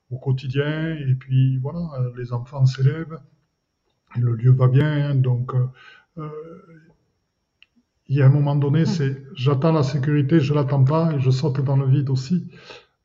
[0.09, 0.95] au quotidien.
[0.95, 3.19] Et puis voilà, les enfants s'élèvent,
[4.15, 5.13] le lieu va bien.
[5.13, 5.53] Donc
[6.17, 6.27] euh,
[8.07, 11.29] il y a un moment donné, c'est j'attends la sécurité, je l'attends pas et je
[11.29, 12.49] saute dans le vide aussi.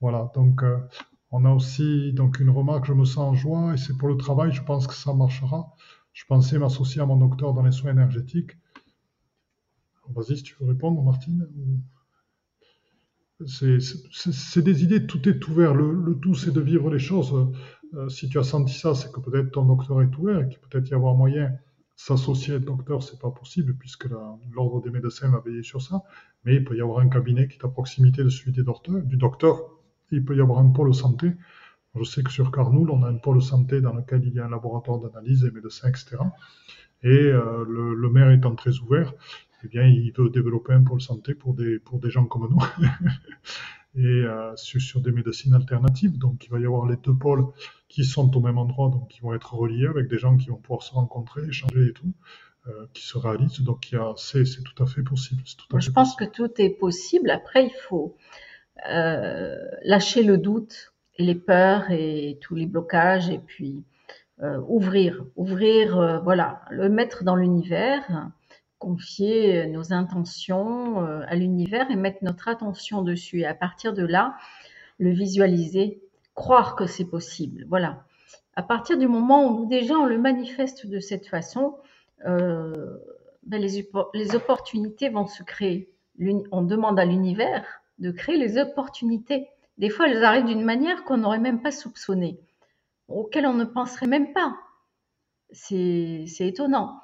[0.00, 0.78] Voilà, donc euh,
[1.32, 4.16] on a aussi donc une remarque, je me sens en joie et c'est pour le
[4.16, 5.74] travail, je pense que ça marchera.
[6.12, 8.52] Je pensais m'associer à mon docteur dans les soins énergétiques.
[10.10, 11.48] Vas-y, si tu veux répondre, Martine.
[13.46, 15.74] C'est des idées, tout est ouvert.
[15.74, 17.34] Le, tout, c'est de vivre les choses.
[17.94, 20.58] Euh, si tu as senti ça, c'est que peut-être ton docteur est ouvert et qu'il
[20.58, 21.50] peut y avoir moyen
[21.94, 24.08] S'associer à un docteur, c'est pas possible puisque
[24.50, 26.02] l'ordre des médecins va veiller sur ça,
[26.44, 29.02] mais il peut y avoir un cabinet qui est à proximité de celui des docteurs,
[29.02, 29.60] du docteur.
[30.16, 31.32] Il peut y avoir un pôle santé.
[31.94, 34.46] Je sais que sur Carnoul, on a un pôle santé dans lequel il y a
[34.46, 36.16] un laboratoire d'analyse, des médecins, etc.
[37.02, 39.12] Et euh, le, le, maire étant très ouvert,
[39.64, 42.86] eh bien, il veut développer un pôle santé pour des, pour des gens comme nous.
[43.94, 46.18] et euh, sur, sur, des médecines alternatives.
[46.18, 47.46] Donc il va y avoir les deux pôles
[47.88, 50.56] qui sont au même endroit, donc qui vont être reliés avec des gens qui vont
[50.56, 52.12] pouvoir se rencontrer, échanger et tout,
[52.68, 53.60] euh, qui se réalisent.
[53.60, 55.42] Donc c'est, tout à fait possible.
[55.42, 57.30] Tout à Je pense que tout est possible.
[57.30, 58.16] Après, il faut
[58.88, 63.84] euh, lâcher le doute et les peurs et tous les blocages et puis
[64.42, 68.30] euh, ouvrir, ouvrir, euh, voilà, le mettre dans l'univers
[68.78, 73.42] confier nos intentions à l'univers et mettre notre attention dessus.
[73.42, 74.34] Et à partir de là,
[74.98, 76.02] le visualiser,
[76.34, 77.64] croire que c'est possible.
[77.68, 78.02] Voilà.
[78.56, 81.76] À partir du moment où déjà on le manifeste de cette façon,
[82.24, 82.98] ben
[83.46, 85.88] les, les, opportunités vont se créer.
[86.50, 89.48] On demande à l'univers de créer les opportunités.
[89.78, 92.38] Des fois, elles arrivent d'une manière qu'on n'aurait même pas soupçonnée,
[93.08, 94.56] auquel on ne penserait même pas.
[95.52, 96.98] C'est étonnant.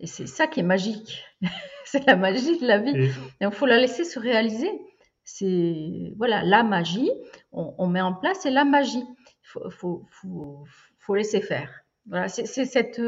[0.00, 1.24] Et c'est ça qui est magique.
[1.84, 2.96] c'est la magie de la vie.
[2.96, 4.70] Et il faut la laisser se réaliser.
[5.24, 7.10] C'est voilà la magie.
[7.52, 9.04] On, met en place c'est la magie.
[9.04, 10.64] Il faut, faut,
[10.98, 11.70] faut, laisser faire.
[12.06, 13.00] Voilà, c'est cette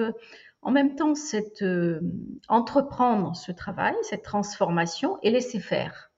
[0.63, 2.01] en même temps cette euh,
[2.49, 6.13] entreprendre ce travail, cette transformation et laisser faire.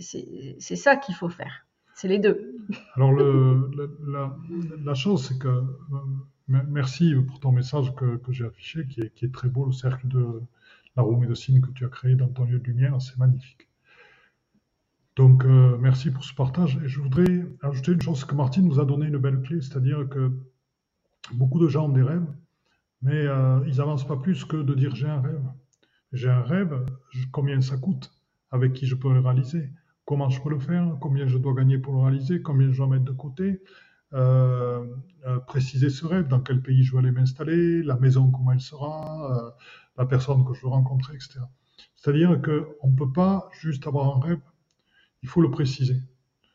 [0.00, 1.66] C'est ça qu'il faut faire.
[1.94, 2.56] C'est les deux.
[2.94, 3.70] Alors le,
[4.84, 5.62] la, chose, c'est que euh,
[6.48, 10.42] Merci pour ton message que, j'ai affiché, qui est, très beau, le cercle de
[10.96, 13.68] la roue médecine que tu as créé dans ton lieu de lumière, c'est magnifique.
[15.16, 16.78] Donc, euh, merci pour ce partage.
[16.84, 20.08] Et je voudrais ajouter une chose que Martine nous a donné une belle clé, c'est-à-dire
[20.08, 20.32] que
[21.32, 22.26] beaucoup de gens ont des rêves,
[23.02, 25.44] mais euh, ils n'avancent pas plus que de dire j'ai un rêve.
[26.12, 26.84] J'ai un rêve,
[27.30, 28.12] combien ça coûte,
[28.50, 29.70] avec qui je peux le réaliser,
[30.12, 32.86] comment je peux le faire, combien je dois gagner pour le réaliser, combien je dois
[32.86, 33.62] mettre de côté,
[34.12, 34.84] euh,
[35.26, 38.60] euh, préciser ce rêve, dans quel pays je veux aller m'installer, la maison, comment elle
[38.60, 39.50] sera, euh,
[39.96, 41.40] la personne que je veux rencontrer, etc.
[41.96, 44.40] C'est-à-dire qu'on ne peut pas juste avoir un rêve,
[45.22, 45.96] il faut le préciser.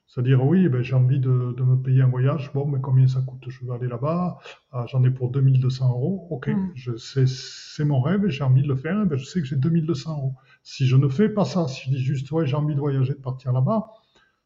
[0.07, 2.51] C'est-à-dire, oui, ben, j'ai envie de, me payer un voyage.
[2.53, 3.43] Bon, mais combien ça coûte?
[3.49, 4.39] Je veux aller là-bas.
[4.71, 6.27] Ah, j'en ai pour 2200 euros.
[6.31, 6.71] OK, mm.
[6.75, 9.05] je c'est mon rêve et j'ai envie de le faire.
[9.05, 10.35] Ben, je sais que j'ai 2200 euros.
[10.63, 13.13] Si je ne fais pas ça, si je dis juste, ouais, j'ai envie de voyager,
[13.13, 13.91] de partir là-bas,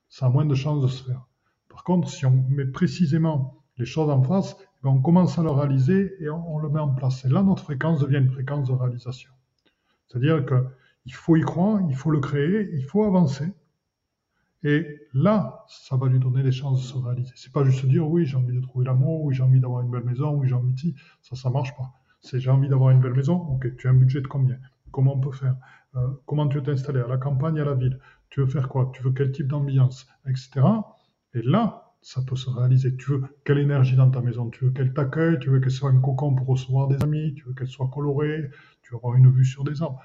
[0.10, 1.28] ça a moins de chances de se faire.
[1.70, 5.44] Par contre, si on met précisément les choses en face, eh ben, on commence à
[5.44, 7.24] le réaliser et on, le met en place.
[7.24, 9.32] Et là, notre fréquence devient une fréquence de réalisation.
[10.08, 13.46] C'est-à-dire qu'il faut y croire, il faut le créer, il faut avancer.
[14.64, 17.32] Et là, ça va lui donner les chances de se réaliser.
[17.36, 19.90] C'est pas juste dire oui, j'ai envie de trouver l'amour, oui, j'ai envie d'avoir une
[19.90, 21.92] belle maison, oui, j'ai envie de ça, ça marche pas.
[22.20, 24.58] C'est j'ai envie d'avoir une belle maison, ok, tu as un budget de combien?
[24.92, 25.56] Comment on peut faire?
[25.96, 27.00] Euh, Comment tu veux t'installer?
[27.00, 28.00] À la campagne, à la ville?
[28.30, 28.92] Tu veux faire quoi?
[28.94, 30.08] Tu veux quel type d'ambiance?
[30.28, 30.62] Etc.
[31.34, 32.96] Et là, ça peut se réaliser.
[32.98, 34.50] Tu veux quelle énergie dans ta maison?
[34.50, 35.40] Tu veux qu'elle t'accueille?
[35.40, 37.34] Tu veux qu'elle soit un cocon pour recevoir des amis?
[37.36, 38.50] Tu veux qu'elle soit colorée?
[38.84, 40.02] Tu veux avoir une vue sur des arbres?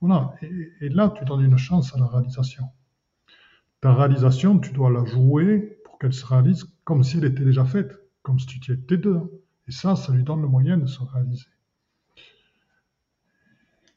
[0.00, 0.34] Voilà.
[0.80, 2.64] Et, là, tu donnes une chance à la réalisation.
[3.82, 7.64] Ta réalisation, tu dois la jouer pour qu'elle se réalise comme si elle était déjà
[7.64, 9.28] faite, comme si tu étais dedans.
[9.66, 11.48] Et ça, ça lui donne le moyen de se réaliser.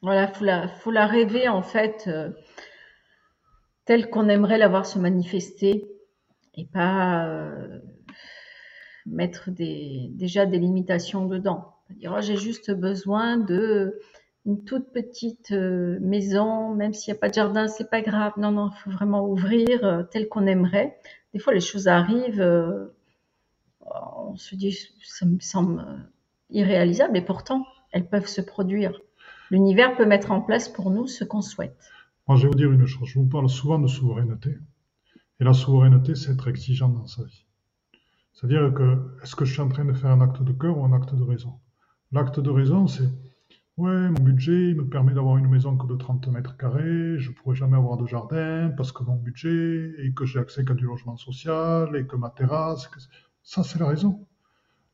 [0.02, 2.30] Voilà, faut la, faut la rêver en fait, euh,
[3.84, 5.88] telle qu'on aimerait la voir se manifester
[6.54, 7.78] et pas euh,
[9.06, 11.76] mettre déjà des limitations dedans.
[12.08, 14.00] Oh, j'ai juste besoin de
[14.46, 18.32] une toute petite euh, maison, même s'il n'y a pas de jardin, c'est pas grave.
[18.36, 20.96] Non, non, il faut vraiment ouvrir euh, tel qu'on aimerait.
[21.34, 22.42] Des fois, les choses arrivent,
[23.80, 25.84] on se dit, ça me semble
[26.50, 28.98] irréalisable, et pourtant, elles peuvent se produire.
[29.50, 31.90] L'univers peut mettre en place pour nous ce qu'on souhaite.
[32.26, 33.08] Moi, je vais vous dire une chose.
[33.08, 34.56] Je vous parle souvent de souveraineté.
[35.38, 37.44] Et la souveraineté, c'est être exigeant dans sa vie.
[38.32, 40.84] C'est-à-dire que, est-ce que je suis en train de faire un acte de cœur ou
[40.84, 41.54] un acte de raison?
[42.12, 43.08] L'acte de raison, c'est,
[43.76, 47.30] ouais, mon budget, il me permet d'avoir une maison que de 30 mètres carrés, je
[47.30, 50.84] pourrais jamais avoir de jardin parce que mon budget, et que j'ai accès qu'à du
[50.84, 52.90] logement social, et que ma terrasse,
[53.42, 54.26] ça, c'est la raison.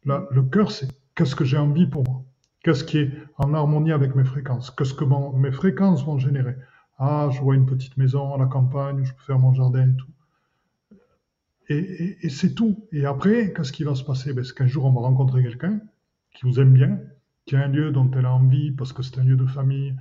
[0.04, 2.24] le cœur, c'est qu'est-ce que j'ai envie pour moi?
[2.62, 4.70] Qu'est-ce qui est en harmonie avec mes fréquences?
[4.70, 5.04] Qu'est-ce que
[5.36, 6.56] mes fréquences vont générer?
[6.98, 9.96] Ah, je vois une petite maison à la campagne, je peux faire mon jardin et
[9.96, 10.06] tout.
[11.68, 12.86] Et, c'est tout.
[12.92, 14.32] Et après, qu'est-ce qui va se passer?
[14.32, 15.80] Ben, C'est qu'un jour, on va rencontrer quelqu'un
[16.34, 17.00] qui vous aime bien,
[17.46, 19.94] qui a un lieu dont elle a envie, parce que c'est un lieu de famille,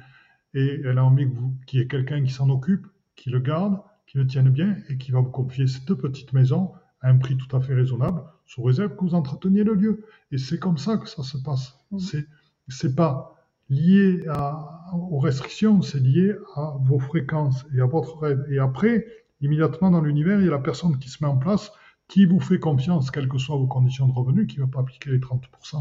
[0.54, 1.28] et elle a envie
[1.66, 4.98] qu'il y ait quelqu'un qui s'en occupe, qui le garde, qui le tienne bien, et
[4.98, 8.62] qui va vous confier cette petite maison à un prix tout à fait raisonnable, sous
[8.64, 10.06] réserve que vous entreteniez le lieu.
[10.32, 11.80] Et c'est comme ça que ça se passe.
[11.92, 12.00] Mmh.
[12.00, 12.28] C'est
[12.68, 13.36] c'est pas
[13.70, 18.46] lié à, aux restrictions, c'est lié à vos fréquences et à votre rêve.
[18.50, 19.06] Et après,
[19.42, 21.72] immédiatement dans l'univers, il y a la personne qui se met en place,
[22.08, 24.82] qui vous fait confiance, quelles que soient vos conditions de revenus, qui ne va pas
[24.82, 25.39] appliquer les 30%
[25.76, 25.80] euh,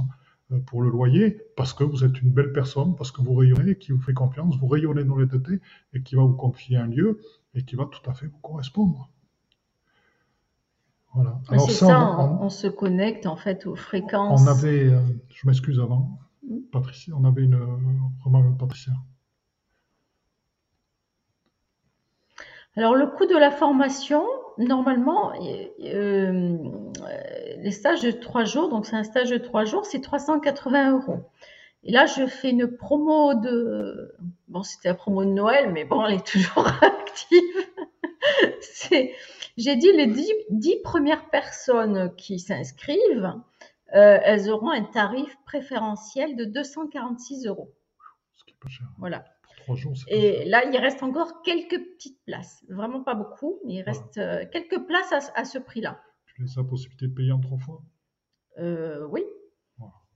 [0.67, 3.93] pour le loyer, parce que vous êtes une belle personne, parce que vous rayonnez, qui
[3.93, 5.61] vous fait confiance, vous rayonnez dans l'honnêteté,
[5.93, 7.21] et qui va vous confier un lieu,
[7.55, 9.11] et qui va tout à fait vous correspondre.
[11.15, 11.41] Voilà.
[11.51, 14.41] C'est ça, on, se connecte en fait aux fréquences.
[14.43, 16.61] On avait, euh, je m'excuse avant, hmm.
[16.71, 17.59] Patricia, on avait une
[18.25, 18.93] remarque de Patricia.
[22.77, 24.25] Alors le coût de la formation,
[24.67, 25.33] normalement,
[25.81, 26.59] euh,
[27.59, 31.21] les stages de trois jours, donc c'est un stage de trois jours, c'est 380 euros.
[31.83, 34.15] Et là, je fais une promo de,
[34.49, 37.41] bon, c'était la promo de Noël, mais bon, elle est toujours active.
[39.57, 40.07] j'ai dit les
[40.51, 43.35] dix, premières personnes qui s'inscrivent,
[43.95, 47.73] euh, elles auront un tarif préférentiel de 246 euros.
[48.37, 48.87] Ce qui est pas cher.
[48.99, 49.25] Voilà.
[50.09, 52.65] Et là, il reste encore quelques petites places.
[52.69, 56.01] Vraiment pas beaucoup, mais il reste euh, quelques places à, ce prix-là.
[56.27, 57.83] Tu laisses la possibilité de payer en trois fois?
[58.59, 59.23] Euh, Oui.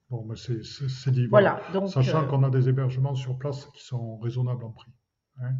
[0.09, 1.25] Bon, mais c'est dit.
[1.27, 1.61] Voilà.
[1.73, 4.91] Donc, Sachant euh, qu'on a des hébergements sur place qui sont raisonnables en prix.
[5.41, 5.55] Hein.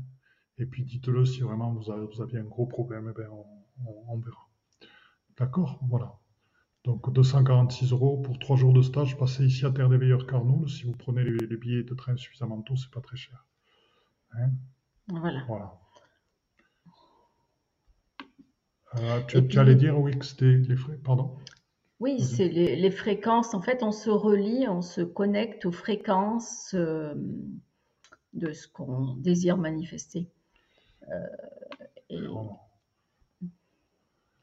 [0.58, 3.28] et puis dites-le si vraiment vous avez, vous un gros problème, eh ben
[4.08, 4.48] on, verra.
[5.38, 5.80] D'accord?
[5.90, 6.14] Voilà.
[6.86, 9.18] Donc 246 euros pour trois jours de stage.
[9.18, 10.70] Passez ici à Terre des Veilleurs Carnoul.
[10.70, 13.46] Si vous prenez les, les billets de train suffisamment tôt, c'est pas très cher.
[14.38, 14.52] Hein?
[15.08, 15.46] Voilà.
[19.00, 21.36] Euh, tu, allais dire, oui, que c'était les frais, pardon?
[22.00, 23.54] Oui, c'est les, fréquences.
[23.54, 27.14] En fait, on se relie, on se connecte aux fréquences euh,
[28.34, 30.30] de ce qu'on désire manifester.
[31.10, 32.22] Euh,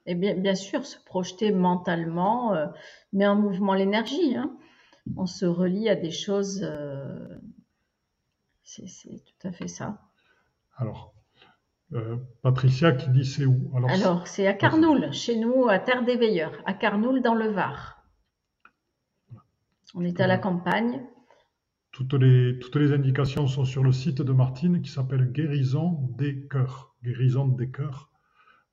[0.06, 2.54] et, bien, bien, sûr, se projeter mentalement
[3.12, 4.36] met en mouvement l'énergie.
[4.36, 4.56] Hein.
[5.16, 6.62] On se relie à des choses
[8.86, 10.00] c'est tout à fait ça.
[10.76, 11.14] Alors,
[11.92, 13.70] euh, Patricia qui dit c'est où?
[13.76, 18.02] Alors, c'est à Carnoul, chez nous, à Terre des Veilleurs, à Carnoul dans le Var.
[19.94, 21.02] On est à la campagne.
[21.90, 26.48] Toutes les, toutes les indications sont sur le site de Martine qui s'appelle Guérison des
[26.48, 26.94] cœurs.
[27.04, 28.10] Guérison des cœurs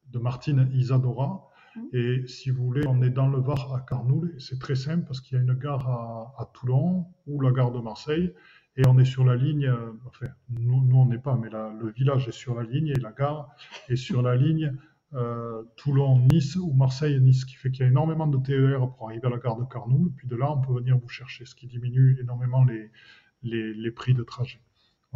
[0.08, 1.50] de Martine Isadora.
[1.76, 1.82] Mmh.
[1.92, 4.34] Et si vous voulez, on est dans le Var à Carnoul.
[4.40, 7.72] C'est très simple parce qu'il y a une gare à, à Toulon ou la gare
[7.72, 8.34] de Marseille
[8.80, 12.30] et on est sur la ligne, euh, enfin, nous, on n'est pas, mais le village
[12.30, 13.54] est sur la ligne et la gare
[13.90, 14.74] est sur la ligne
[15.16, 19.28] euh, Toulon-Nice ou Marseille-Nice, ce qui fait qu'il y a énormément de TER pour arriver
[19.28, 21.68] à la gare de Carnoul, puis de là on peut venir vous chercher, ce qui
[21.68, 22.64] diminue énormément
[23.44, 24.62] les, prix de trajet.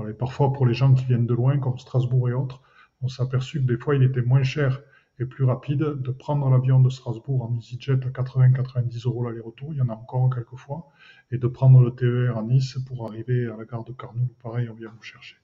[0.09, 2.61] Et parfois pour les gens qui viennent de loin, comme Strasbourg et autres,
[3.01, 4.81] on s'est aperçu que des fois il était moins cher
[5.19, 9.77] et plus rapide de prendre l'avion de Strasbourg en EasyJet à 80-90 euros l'aller-retour, il
[9.77, 10.89] y en a encore quelques fois,
[11.31, 14.69] et de prendre le TER à Nice pour arriver à la gare de Carnoul, pareil,
[14.69, 15.35] on vient vous chercher.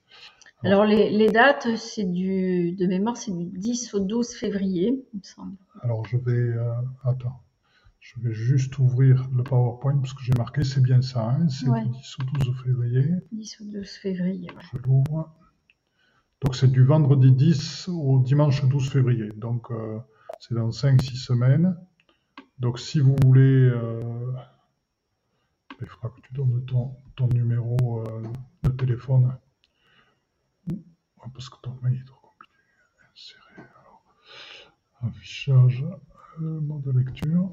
[0.63, 5.24] Alors, les, dates, c'est du, de mémoire, c'est du 10 au 12 février, il me
[5.24, 5.55] semble.
[5.82, 6.74] Alors, je vais, euh,
[7.05, 7.41] attends,
[8.01, 11.65] je vais juste ouvrir le PowerPoint parce que j'ai marqué, c'est bien ça, hein, c'est
[11.65, 13.05] du 10 au 12 février.
[13.32, 14.63] 10 au 12 février, ouais.
[14.74, 15.34] Je l'ouvre.
[16.41, 19.29] Donc c'est du vendredi 10 au dimanche 12 février.
[19.35, 19.99] Donc euh,
[20.39, 21.77] c'est dans 5-6 semaines.
[22.59, 24.31] Donc si vous voulez, euh,
[25.81, 28.23] il faudra que tu donnes ton, numéro euh,
[28.63, 29.37] de téléphone.
[31.33, 32.53] Parce que ton mail est trop compliqué.
[33.11, 33.67] Insérer.
[35.01, 35.85] Affichage,
[36.39, 37.51] mode de lecture.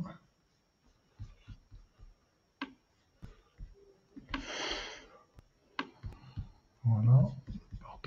[6.85, 7.33] Voilà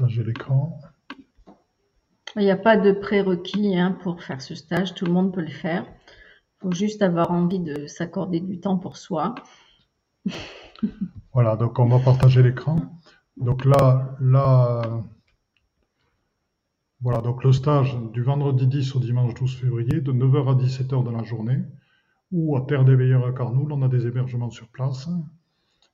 [0.08, 0.80] l'écran.
[2.36, 5.42] Il n'y a pas de prérequis hein, pour faire ce stage, tout le monde peut
[5.42, 5.86] le faire.
[5.88, 9.36] Il faut juste avoir envie de s'accorder du temps pour soi.
[11.34, 12.78] voilà, donc on va partager l'écran.
[13.38, 15.02] Donc là, là,
[17.02, 21.04] voilà, donc le stage du vendredi 10 au dimanche 12 février, de 9h à 17h
[21.04, 21.64] de la journée,
[22.32, 25.10] ou à Terre des Veilleurs à Carnoul, on a des hébergements sur place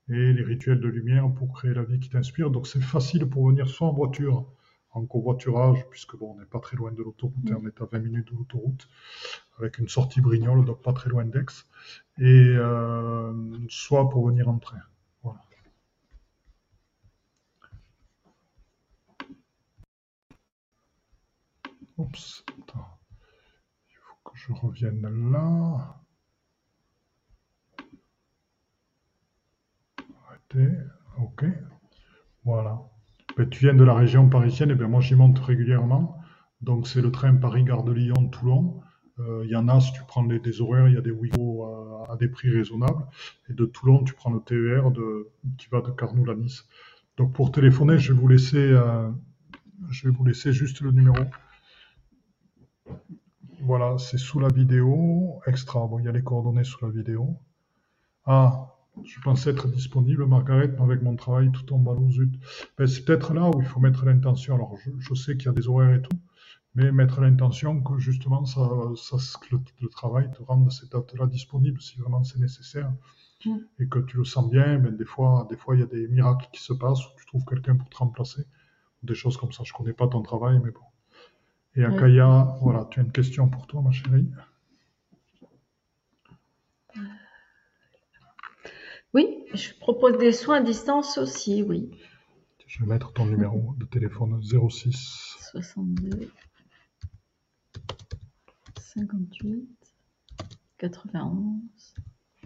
[0.10, 2.51] et les rituels de lumière pour créer la vie qui t'inspire.
[2.51, 4.45] Donc c'est facile pour venir soit en voiture,
[4.91, 7.99] en covoiturage, puisque bon, on n'est pas très loin de l'autoroute, on est à 20
[7.99, 8.88] minutes de l'autoroute,
[9.60, 11.45] avec une sortie Brignoles, donc pas très loin d'Aix,
[12.18, 13.34] et euh,
[13.68, 14.82] soit pour venir en train.
[15.24, 15.39] Voilà.
[21.97, 22.45] Oups.
[23.89, 26.05] Il faut que je revienne là.
[31.17, 31.45] Ok.
[32.43, 32.81] Voilà.
[33.37, 36.17] Ben, tu viens de la région parisienne, et ben moi j'y monte régulièrement.
[36.61, 38.81] Donc c'est le train Paris-Gare de Lyon-Toulon.
[39.19, 41.11] Euh, Il y en a, si tu prends les, des horaires, il y a des
[41.11, 43.05] Ouigo à, des prix raisonnables.
[43.49, 44.91] Et de Toulon, tu prends le TER
[45.57, 46.67] qui va de Carnoul à Nice.
[47.17, 49.09] Donc pour téléphoner, je vais vous laisser, euh,
[49.89, 51.17] je vais vous laisser juste le numéro.
[53.61, 55.41] Voilà, c'est sous la vidéo.
[55.47, 57.39] Extra, bon, il y a les coordonnées sous la vidéo.
[58.25, 62.33] Ah, je pensais être disponible, Margaret, mais avec mon travail, tout tombe à l'eau, zut.
[62.77, 64.55] Ben, c'est peut-être là où il faut mettre l'intention.
[64.55, 66.17] Alors, je, je sais qu'il y a des horaires et tout,
[66.75, 71.27] mais mettre l'intention que justement, ça, ça, que le, le travail te rende cette date-là
[71.27, 72.91] disponible si vraiment c'est nécessaire
[73.45, 73.57] Mm.
[73.79, 74.79] et que tu le sens bien.
[74.79, 77.25] Ben, des fois, des fois, il y a des miracles qui se passent où tu
[77.25, 78.45] trouves quelqu'un pour te remplacer,
[79.03, 79.63] des choses comme ça.
[79.63, 80.81] Je connais pas ton travail, mais bon.
[81.75, 81.83] Et.
[81.83, 84.29] Akaya, voilà, tu as une question pour toi, ma chérie?
[89.16, 91.89] Oui, je propose des soins à distance aussi, oui.
[92.68, 95.38] Je vais mettre ton numéro de téléphone 06.
[95.51, 96.30] 62
[98.78, 99.70] 58
[100.78, 101.95] 91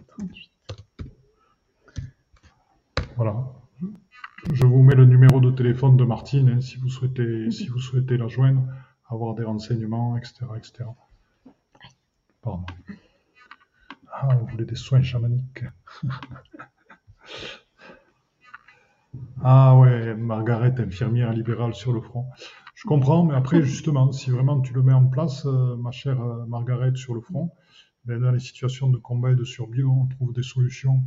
[0.06, 0.50] 38.
[3.16, 3.52] Voilà.
[4.52, 7.80] Je vous mets le numéro de téléphone de Martine hein, si vous souhaitez, si vous
[7.80, 8.62] souhaitez la joindre,
[9.08, 10.84] avoir des renseignements, etc., etc.
[12.42, 12.64] Pardon.
[14.22, 15.64] Ah, vous voulez des soins chamaniques.
[19.42, 22.26] Ah ouais, Margaret, infirmière libérale sur le front.
[22.74, 26.20] Je comprends, mais après, justement, si vraiment tu le mets en place, euh, ma chère
[26.20, 27.50] euh, Margaret, sur le front,
[28.04, 31.02] ben, dans les situations de combat et de survie, on trouve des solutions.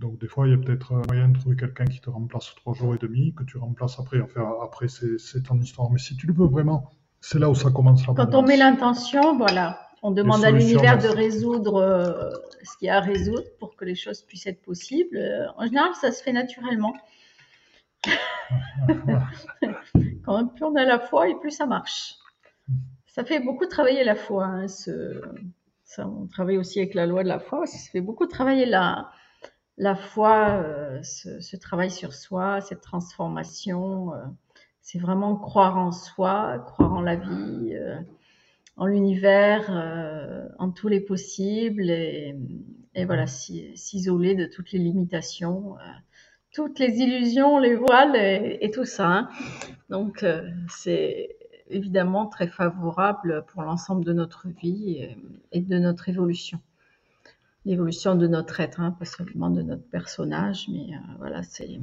[0.00, 2.74] Donc, des fois, il y a peut-être moyen de trouver quelqu'un qui te remplace trois
[2.74, 4.20] jours et demi, que tu remplaces après.
[4.20, 5.90] Enfin, après, c'est ton histoire.
[5.90, 6.90] Mais si tu le veux vraiment,
[7.20, 11.08] c'est là où ça commence Quand on met l'intention, voilà, on demande à l'univers de
[11.08, 12.30] résoudre euh,
[12.62, 15.16] ce qu'il y a à résoudre pour que les choses puissent être possibles.
[15.16, 16.94] Euh, en général, ça se fait naturellement.
[20.24, 22.14] Quand plus on a la foi et plus ça marche.
[23.06, 24.44] Ça fait beaucoup travailler la foi.
[24.44, 25.22] hein, ce-
[25.84, 27.64] ça, on travaille aussi avec la loi de la foi.
[27.66, 29.10] Ça fait beaucoup travailler la,
[29.78, 34.14] la foi, euh, ce, ce travail sur soi, cette transformation.
[34.14, 34.18] euh,
[34.82, 37.96] c'est vraiment croire en soi, croire en la vie, euh,
[38.78, 42.34] en l'univers, euh, en tous les possibles et,
[42.94, 45.82] et voilà, si- s'isoler de toutes les limitations, euh,
[46.52, 49.08] toutes les illusions, les voiles et, et tout ça.
[49.08, 49.28] hein.
[49.90, 51.36] Donc, euh, c'est
[51.68, 55.16] évidemment très favorable pour l'ensemble de notre vie et,
[55.52, 56.60] et de notre évolution.
[57.64, 60.86] L'évolution de notre être, hein, pas seulement de notre personnage, mais
[61.18, 61.78] voilà, c'est.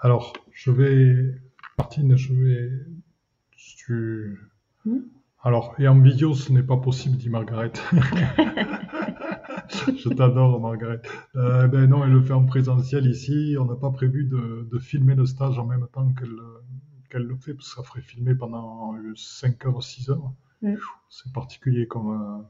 [0.00, 1.34] Alors, je vais,
[1.78, 2.70] Martine, je vais,
[3.56, 4.38] tu,
[4.84, 5.00] Hmm?
[5.42, 7.72] Alors, et en vidéo, ce n'est pas possible, dit Margaret.
[9.68, 11.00] Je t'adore, Margaret.
[11.36, 13.56] Euh, ben non, elle le fait en présentiel ici.
[13.58, 17.54] On n'a pas prévu de, de filmer le stage en même temps qu'elle le fait,
[17.54, 20.32] parce que ça ferait filmer pendant 5 heures, 6 heures.
[20.62, 20.74] Mm.
[21.10, 22.10] C'est particulier comme.
[22.10, 22.42] euh,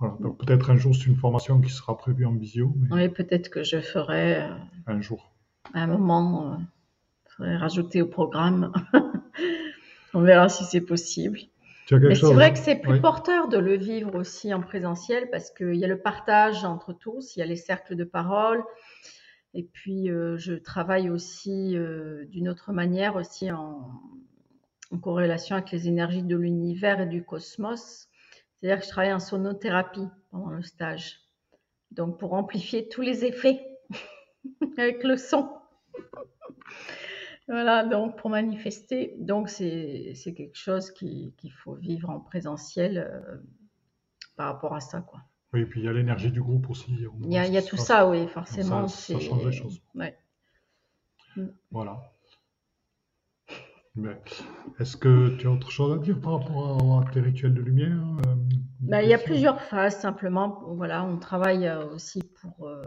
[0.00, 0.14] Voilà.
[0.20, 3.48] Donc peut-être un jour, c'est une formation qui sera prévue en visio, mais Oui, peut-être
[3.50, 4.54] que je ferai euh,
[4.86, 5.32] un jour.
[5.74, 6.56] à un moment, euh,
[7.36, 8.72] faudrait rajouter au programme.
[10.16, 11.38] On verra si c'est possible.
[11.92, 13.00] Mais c'est vrai que c'est plus Oui.
[13.00, 17.36] porteur de le vivre aussi en présentiel parce qu'il y a le partage entre tous,
[17.36, 18.64] il y a les cercles de parole.
[19.52, 23.90] Et puis, euh, je travaille aussi euh, d'une autre manière, aussi en,
[24.90, 28.08] en corrélation avec les énergies de l'univers et du cosmos.
[28.58, 31.20] C'est-à-dire que je travaille en sonothérapie pendant le stage.
[31.90, 33.60] Donc, pour amplifier tous les effets
[34.78, 35.50] avec le son.
[37.48, 42.98] Voilà, donc pour manifester, donc c'est c'est quelque chose qui- qu'il faut vivre en présentiel
[42.98, 43.36] euh,
[44.36, 45.20] par rapport à ça, quoi.
[45.52, 46.92] Oui, et puis il y a l'énergie du groupe aussi.
[47.06, 48.88] On Il y a, il y a tout ça, oui, forcément.
[48.88, 49.80] ça- change les choses.
[49.94, 50.18] Ouais.
[51.70, 52.00] Voilà.
[53.94, 54.20] Mais
[54.78, 57.62] Est-ce que tu as autre chose à dire par rapport à, à tes rituels de
[57.62, 58.34] lumière euh,
[58.80, 60.62] Ben, il y a plusieurs phases, simplement.
[60.74, 62.82] Voilà, on travaille euh, aussi pour, euh,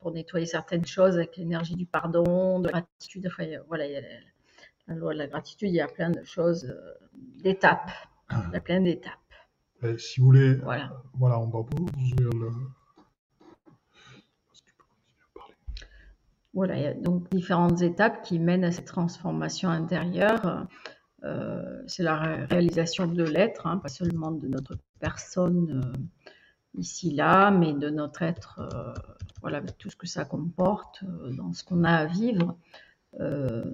[0.00, 3.26] pour nettoyer certaines choses avec l'énergie du pardon, de la gratitude.
[3.26, 4.08] Enfin, a- voilà, il y a la,
[4.88, 6.94] la loi de la gratitude, il y a plein de choses, euh,
[7.42, 7.90] d'étapes.
[8.30, 9.12] Il y a plein d'étapes.
[9.98, 10.92] Si vous voulez, Voilà.
[11.14, 12.48] voilà, on va vous ouvrir le.
[14.52, 15.54] Est-ce que tu peux continuer à parler
[16.52, 20.66] Voilà, il y a donc différentes étapes qui mènent à cette transformation intérieure.
[21.24, 25.98] Euh, c'est la ré- réalisation de l'être, hein, pas seulement de notre personne euh,
[26.76, 28.92] ici là, mais de notre être, euh,
[29.40, 32.56] voilà, avec tout ce que ça comporte, euh, dans ce qu'on a à vivre.
[33.20, 33.64] Euh,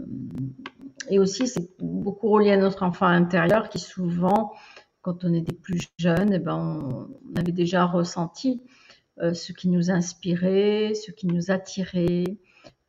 [1.11, 4.53] et aussi, c'est beaucoup relié à notre enfant intérieur qui souvent,
[5.03, 8.62] quand on était plus jeune, eh ben, on, avait déjà ressenti
[9.20, 12.24] ce qui nous inspirait, ce qui nous attirait,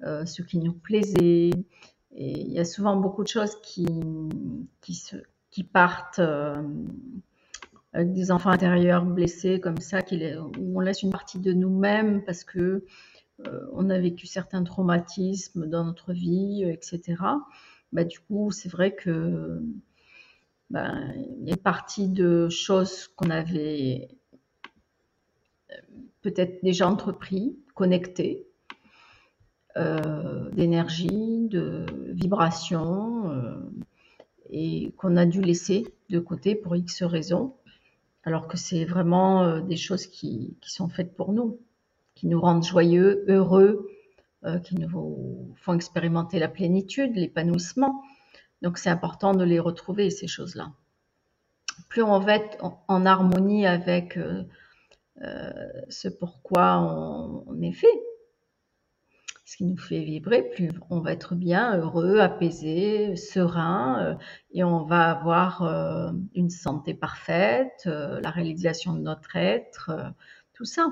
[0.02, 1.52] ce qui nous plaisait.
[2.16, 3.86] Et il y a souvent beaucoup de choses qui,
[5.52, 6.22] qui, partent
[7.96, 10.02] avec des enfants intérieurs blessés comme ça,
[10.60, 12.86] où on laisse une partie de nous-mêmes parce que
[13.48, 17.16] euh, on a vécu certains traumatismes dans notre vie, etc.
[17.94, 19.62] Bah, du coup, c'est vrai que
[20.70, 24.10] bah, il y a une partie de choses qu'on avait
[25.72, 25.76] euh,
[26.22, 28.46] peut-être déjà entrepris, connectées,
[29.78, 33.32] euh, d'énergie, de vibration,
[34.50, 37.56] et qu'on a dû laisser de côté pour X raisons
[38.26, 41.60] alors que c'est vraiment euh, des choses qui, sont faites pour nous,
[42.16, 43.88] qui nous rendent joyeux, heureux,
[44.44, 48.04] euh, qui nous font expérimenter la plénitude, l'épanouissement.
[48.62, 50.72] Donc c'est important de les retrouver, ces choses-là.
[51.88, 52.58] Plus on va être
[52.88, 54.44] en, harmonie avec euh,
[55.90, 56.80] ce pourquoi
[57.48, 57.88] on est fait,
[59.46, 64.16] ce qui nous fait vibrer, plus on va être bien, heureux, apaisé, serein, euh,
[64.52, 69.92] et on va avoir euh, une santé parfaite, euh, la réalisation de notre être,
[70.54, 70.90] tout ça.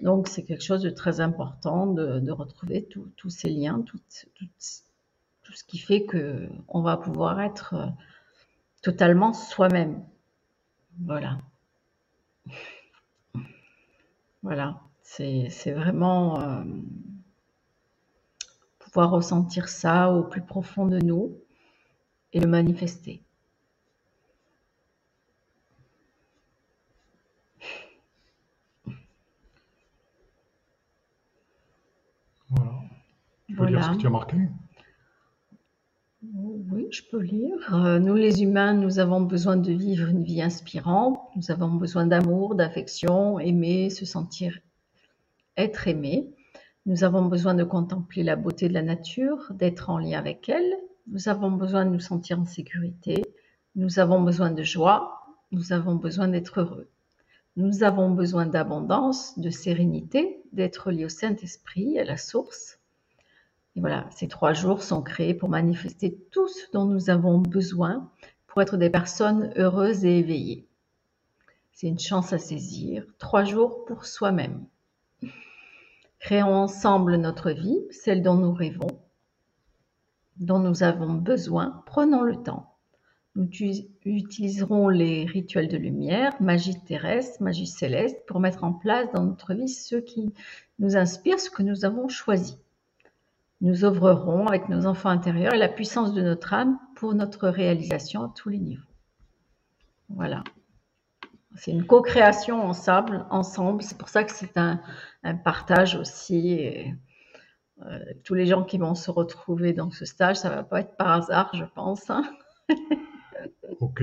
[0.00, 4.00] Donc c'est quelque chose de très important de, retrouver tous ces liens, tout,
[4.34, 7.74] tout, ce qui fait que on va pouvoir être
[8.82, 10.02] totalement soi-même.
[11.00, 11.38] Voilà.
[14.42, 16.64] Voilà, c'est vraiment
[19.04, 21.38] ressentir ça au plus profond de nous
[22.32, 23.22] et le manifester.
[32.48, 32.72] Voilà.
[33.48, 34.36] Tu peux ce que tu as marqué?
[36.34, 37.74] Oui, je peux lire.
[37.74, 41.18] Euh, nous les humains, nous avons besoin de vivre une vie inspirante.
[41.36, 44.58] Nous avons besoin d'amour, d'affection, aimer, se sentir
[45.56, 46.35] être aimé.
[46.86, 50.76] Nous avons besoin de contempler la beauté de la nature, d'être en lien avec elle.
[51.08, 53.24] Nous avons besoin de nous sentir en sécurité.
[53.74, 55.26] Nous avons besoin de joie.
[55.50, 56.88] Nous avons besoin d'être heureux.
[57.56, 62.78] Nous avons besoin d'abondance, de sérénité, d'être liés au Saint-Esprit, à la source.
[63.74, 68.08] Et voilà, ces trois jours sont créés pour manifester tout ce dont nous avons besoin
[68.46, 70.68] pour être des personnes heureuses et éveillées.
[71.72, 73.04] C'est une chance à saisir.
[73.18, 74.64] Trois jours pour soi-même.
[76.26, 79.00] Créons ensemble notre vie, celle dont nous rêvons,
[80.38, 81.84] dont nous avons besoin.
[81.86, 82.74] Prenons le temps.
[83.36, 83.48] Nous
[84.04, 89.54] utiliserons les rituels de lumière, magie terrestre, magie céleste, pour mettre en place dans notre
[89.54, 90.34] vie ce qui
[90.80, 92.58] nous inspire, ce que nous avons choisi.
[93.60, 98.24] Nous œuvrerons avec nos enfants intérieurs et la puissance de notre âme pour notre réalisation
[98.24, 98.82] à tous les niveaux.
[100.08, 100.42] Voilà.
[101.56, 103.82] C'est une co-création ensemble, ensemble.
[103.82, 104.80] C'est pour ça que c'est un,
[105.44, 106.94] partage aussi.
[107.82, 110.96] Euh, tous les gens qui vont se retrouver dans ce stage, ça va pas être
[110.96, 112.08] par hasard, je pense.
[112.10, 112.24] Hein.
[113.80, 114.02] ok.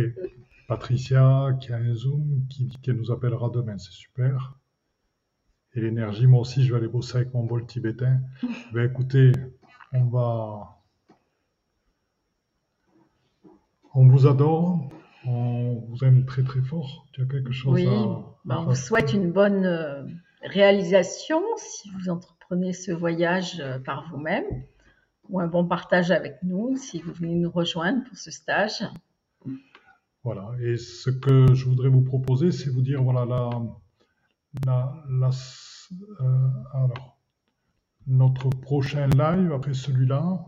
[0.67, 4.57] Patricia, qui a un Zoom, qui dit qu'elle nous appellera demain, c'est super.
[5.75, 8.21] Et l'énergie, moi aussi, je vais aller bosser avec mon bol tibétain.
[8.73, 9.31] ben, écoutez,
[9.91, 10.79] on va.
[13.95, 14.89] On vous adore.
[15.25, 17.07] On vous aime très très fort.
[17.13, 17.87] Tu as quelque chose oui,
[18.45, 20.03] bah, on vous souhaite une bonne euh,
[20.43, 24.45] réalisation si vous entreprenez ce voyage euh, par vous-même
[25.29, 28.83] ou un bon partage avec nous si vous venez nous rejoindre pour ce stage.
[30.23, 30.51] Voilà.
[30.61, 33.49] Et ce que je voudrais vous proposer, c'est vous dire voilà la,
[34.65, 37.17] la, la euh, alors
[38.07, 40.45] notre prochain live après celui-là,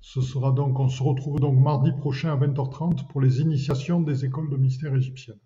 [0.00, 4.24] ce sera donc, on se retrouve donc mardi prochain à 20h30 pour les initiations des
[4.24, 5.38] écoles de mystère égyptiennes.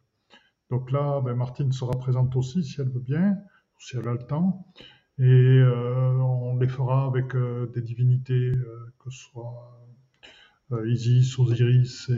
[0.71, 3.37] Donc là, ben, Martine sera présente aussi si elle veut bien,
[3.79, 4.67] si elle a le temps.
[5.19, 9.71] Et euh, on les fera avec euh, des divinités, euh, que ce soit
[10.87, 12.11] Isis, Osiris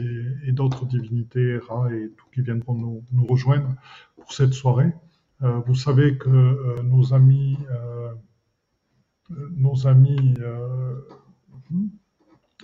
[0.43, 3.75] et, d'autres divinités, Ra et tout qui viendront nous, nous rejoindre
[4.15, 4.93] pour cette soirée.
[5.41, 7.57] vous savez que nos amis,
[9.51, 10.33] nos amis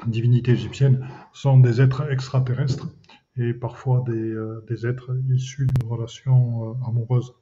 [0.08, 2.88] divinités égyptiennes sont des êtres extraterrestres
[3.36, 7.34] et parfois des, euh, êtres issus d'une relation euh, amoureuse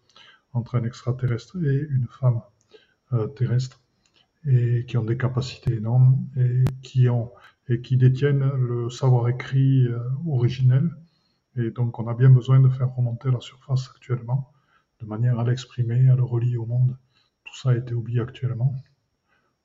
[0.53, 2.41] entre un extraterrestre et une femme
[3.13, 3.81] euh, terrestre
[4.45, 7.31] et qui ont des capacités énormes et qui ont
[7.69, 9.85] et qui détiennent le savoir écrit
[10.27, 10.89] originel
[11.55, 14.51] et donc on a bien besoin de faire remonter la surface actuellement
[14.99, 16.97] de manière à l'exprimer, à le relier au monde.
[17.43, 18.75] Tout ça a été oublié actuellement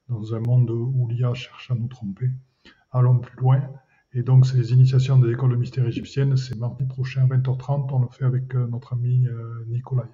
[0.08, 2.30] dans un monde où l'IA cherche à nous tromper
[2.96, 3.62] allons plus loin.
[4.12, 7.88] Et donc, ces initiations des écoles de mystère égyptiennes, c'est mardi prochain à 20h30.
[7.92, 10.08] On le fait avec euh, notre ami euh, Nicolas.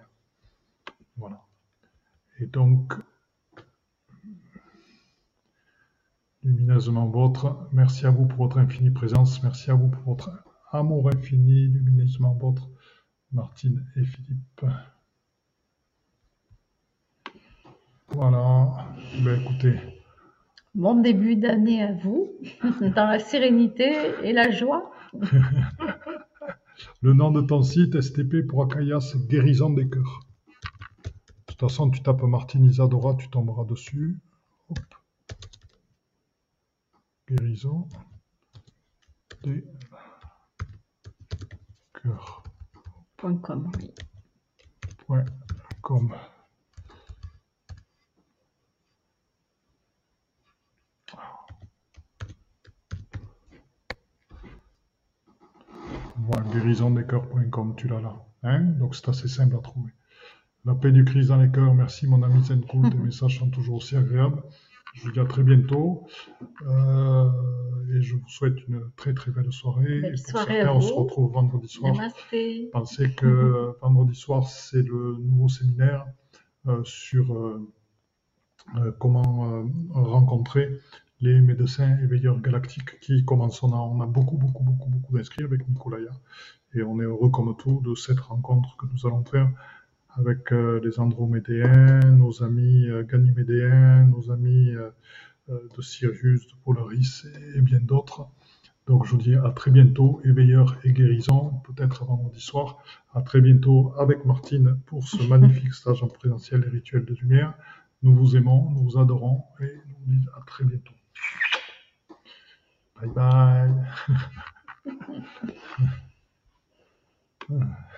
[1.17, 1.41] Voilà.
[2.41, 2.95] Et donc,
[6.43, 9.43] lumineusement vôtre, merci à vous pour votre infinie présence.
[9.43, 10.31] Merci à vous pour votre
[10.73, 12.69] amour infini, lumineusement vôtre.
[13.33, 14.65] Martine et Philippe.
[18.09, 18.89] Voilà.
[19.25, 20.02] Ben, écoutez.
[20.75, 22.33] Bon début d'année à vous,
[22.81, 23.93] dans la sérénité
[24.23, 24.91] et la joie.
[27.03, 28.67] Le nom de ton site, STP pour
[29.01, 30.21] c'est Guérison des cœurs.
[31.05, 31.11] De
[31.47, 34.19] toute façon, tu tapes Martine Isadora, tu tomberas dessus.
[34.71, 34.79] Hop.
[37.29, 37.89] Guérison
[39.43, 39.65] des
[41.93, 42.43] cœurs.
[43.19, 43.91] Point .com, oui.
[45.07, 45.25] Point
[45.83, 46.15] .com.
[56.27, 58.15] Voilà, guérisondescœurs.com, tu l'as là.
[58.43, 58.61] Hein?
[58.79, 59.93] Donc c'est assez simple à trouver.
[60.65, 63.77] La paix du Christ dans les cœurs, merci mon ami Zencool, tes messages sont toujours
[63.77, 64.43] aussi agréables.
[64.95, 66.07] Je vous dis à très bientôt.
[66.67, 67.29] Euh,
[67.95, 70.01] et je vous souhaite une très très belle soirée.
[70.01, 71.93] Belle et pour soirée certains, on se retrouve vendredi soir.
[71.95, 72.69] Namasté.
[72.73, 76.07] Pensez que vendredi soir, c'est le nouveau séminaire
[76.69, 77.73] euh, sur euh,
[79.01, 80.79] comment rencontrer
[81.23, 83.63] les médecins éveilleurs galactiques qui commencent.
[83.63, 86.11] On a, on a beaucoup, beaucoup, beaucoup, beaucoup d'inscrits avec Nicolaya.
[86.75, 89.51] Et on est heureux comme tout de cette rencontre que nous allons faire
[90.15, 94.91] avec euh, les Andromédéens, nos amis euh, Ganymédéens, nos amis euh,
[95.49, 98.29] euh, de Sirius, de Polaris et, bien d'autres.
[98.87, 102.79] Donc je vous dis à très bientôt, éveilleurs et guérison, peut-être vendredi soir.
[103.15, 107.55] À très bientôt avec Martine pour ce magnifique stage en présentiel et rituel de lumière.
[108.03, 110.93] Nous vous aimons, nous vous adorons et nous vous disons à très bientôt.
[112.97, 113.71] Bye bye.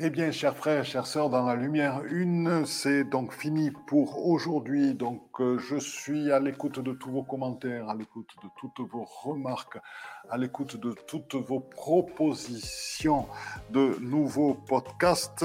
[0.00, 4.92] Eh bien, chers frères, chères sœurs, dans la lumière une, c'est donc fini pour aujourd'hui.
[4.92, 9.04] Donc, euh, je suis à l'écoute de tous vos commentaires, à l'écoute de toutes vos
[9.04, 9.78] remarques,
[10.28, 13.28] à l'écoute de toutes vos propositions
[13.70, 15.44] de nouveaux podcasts.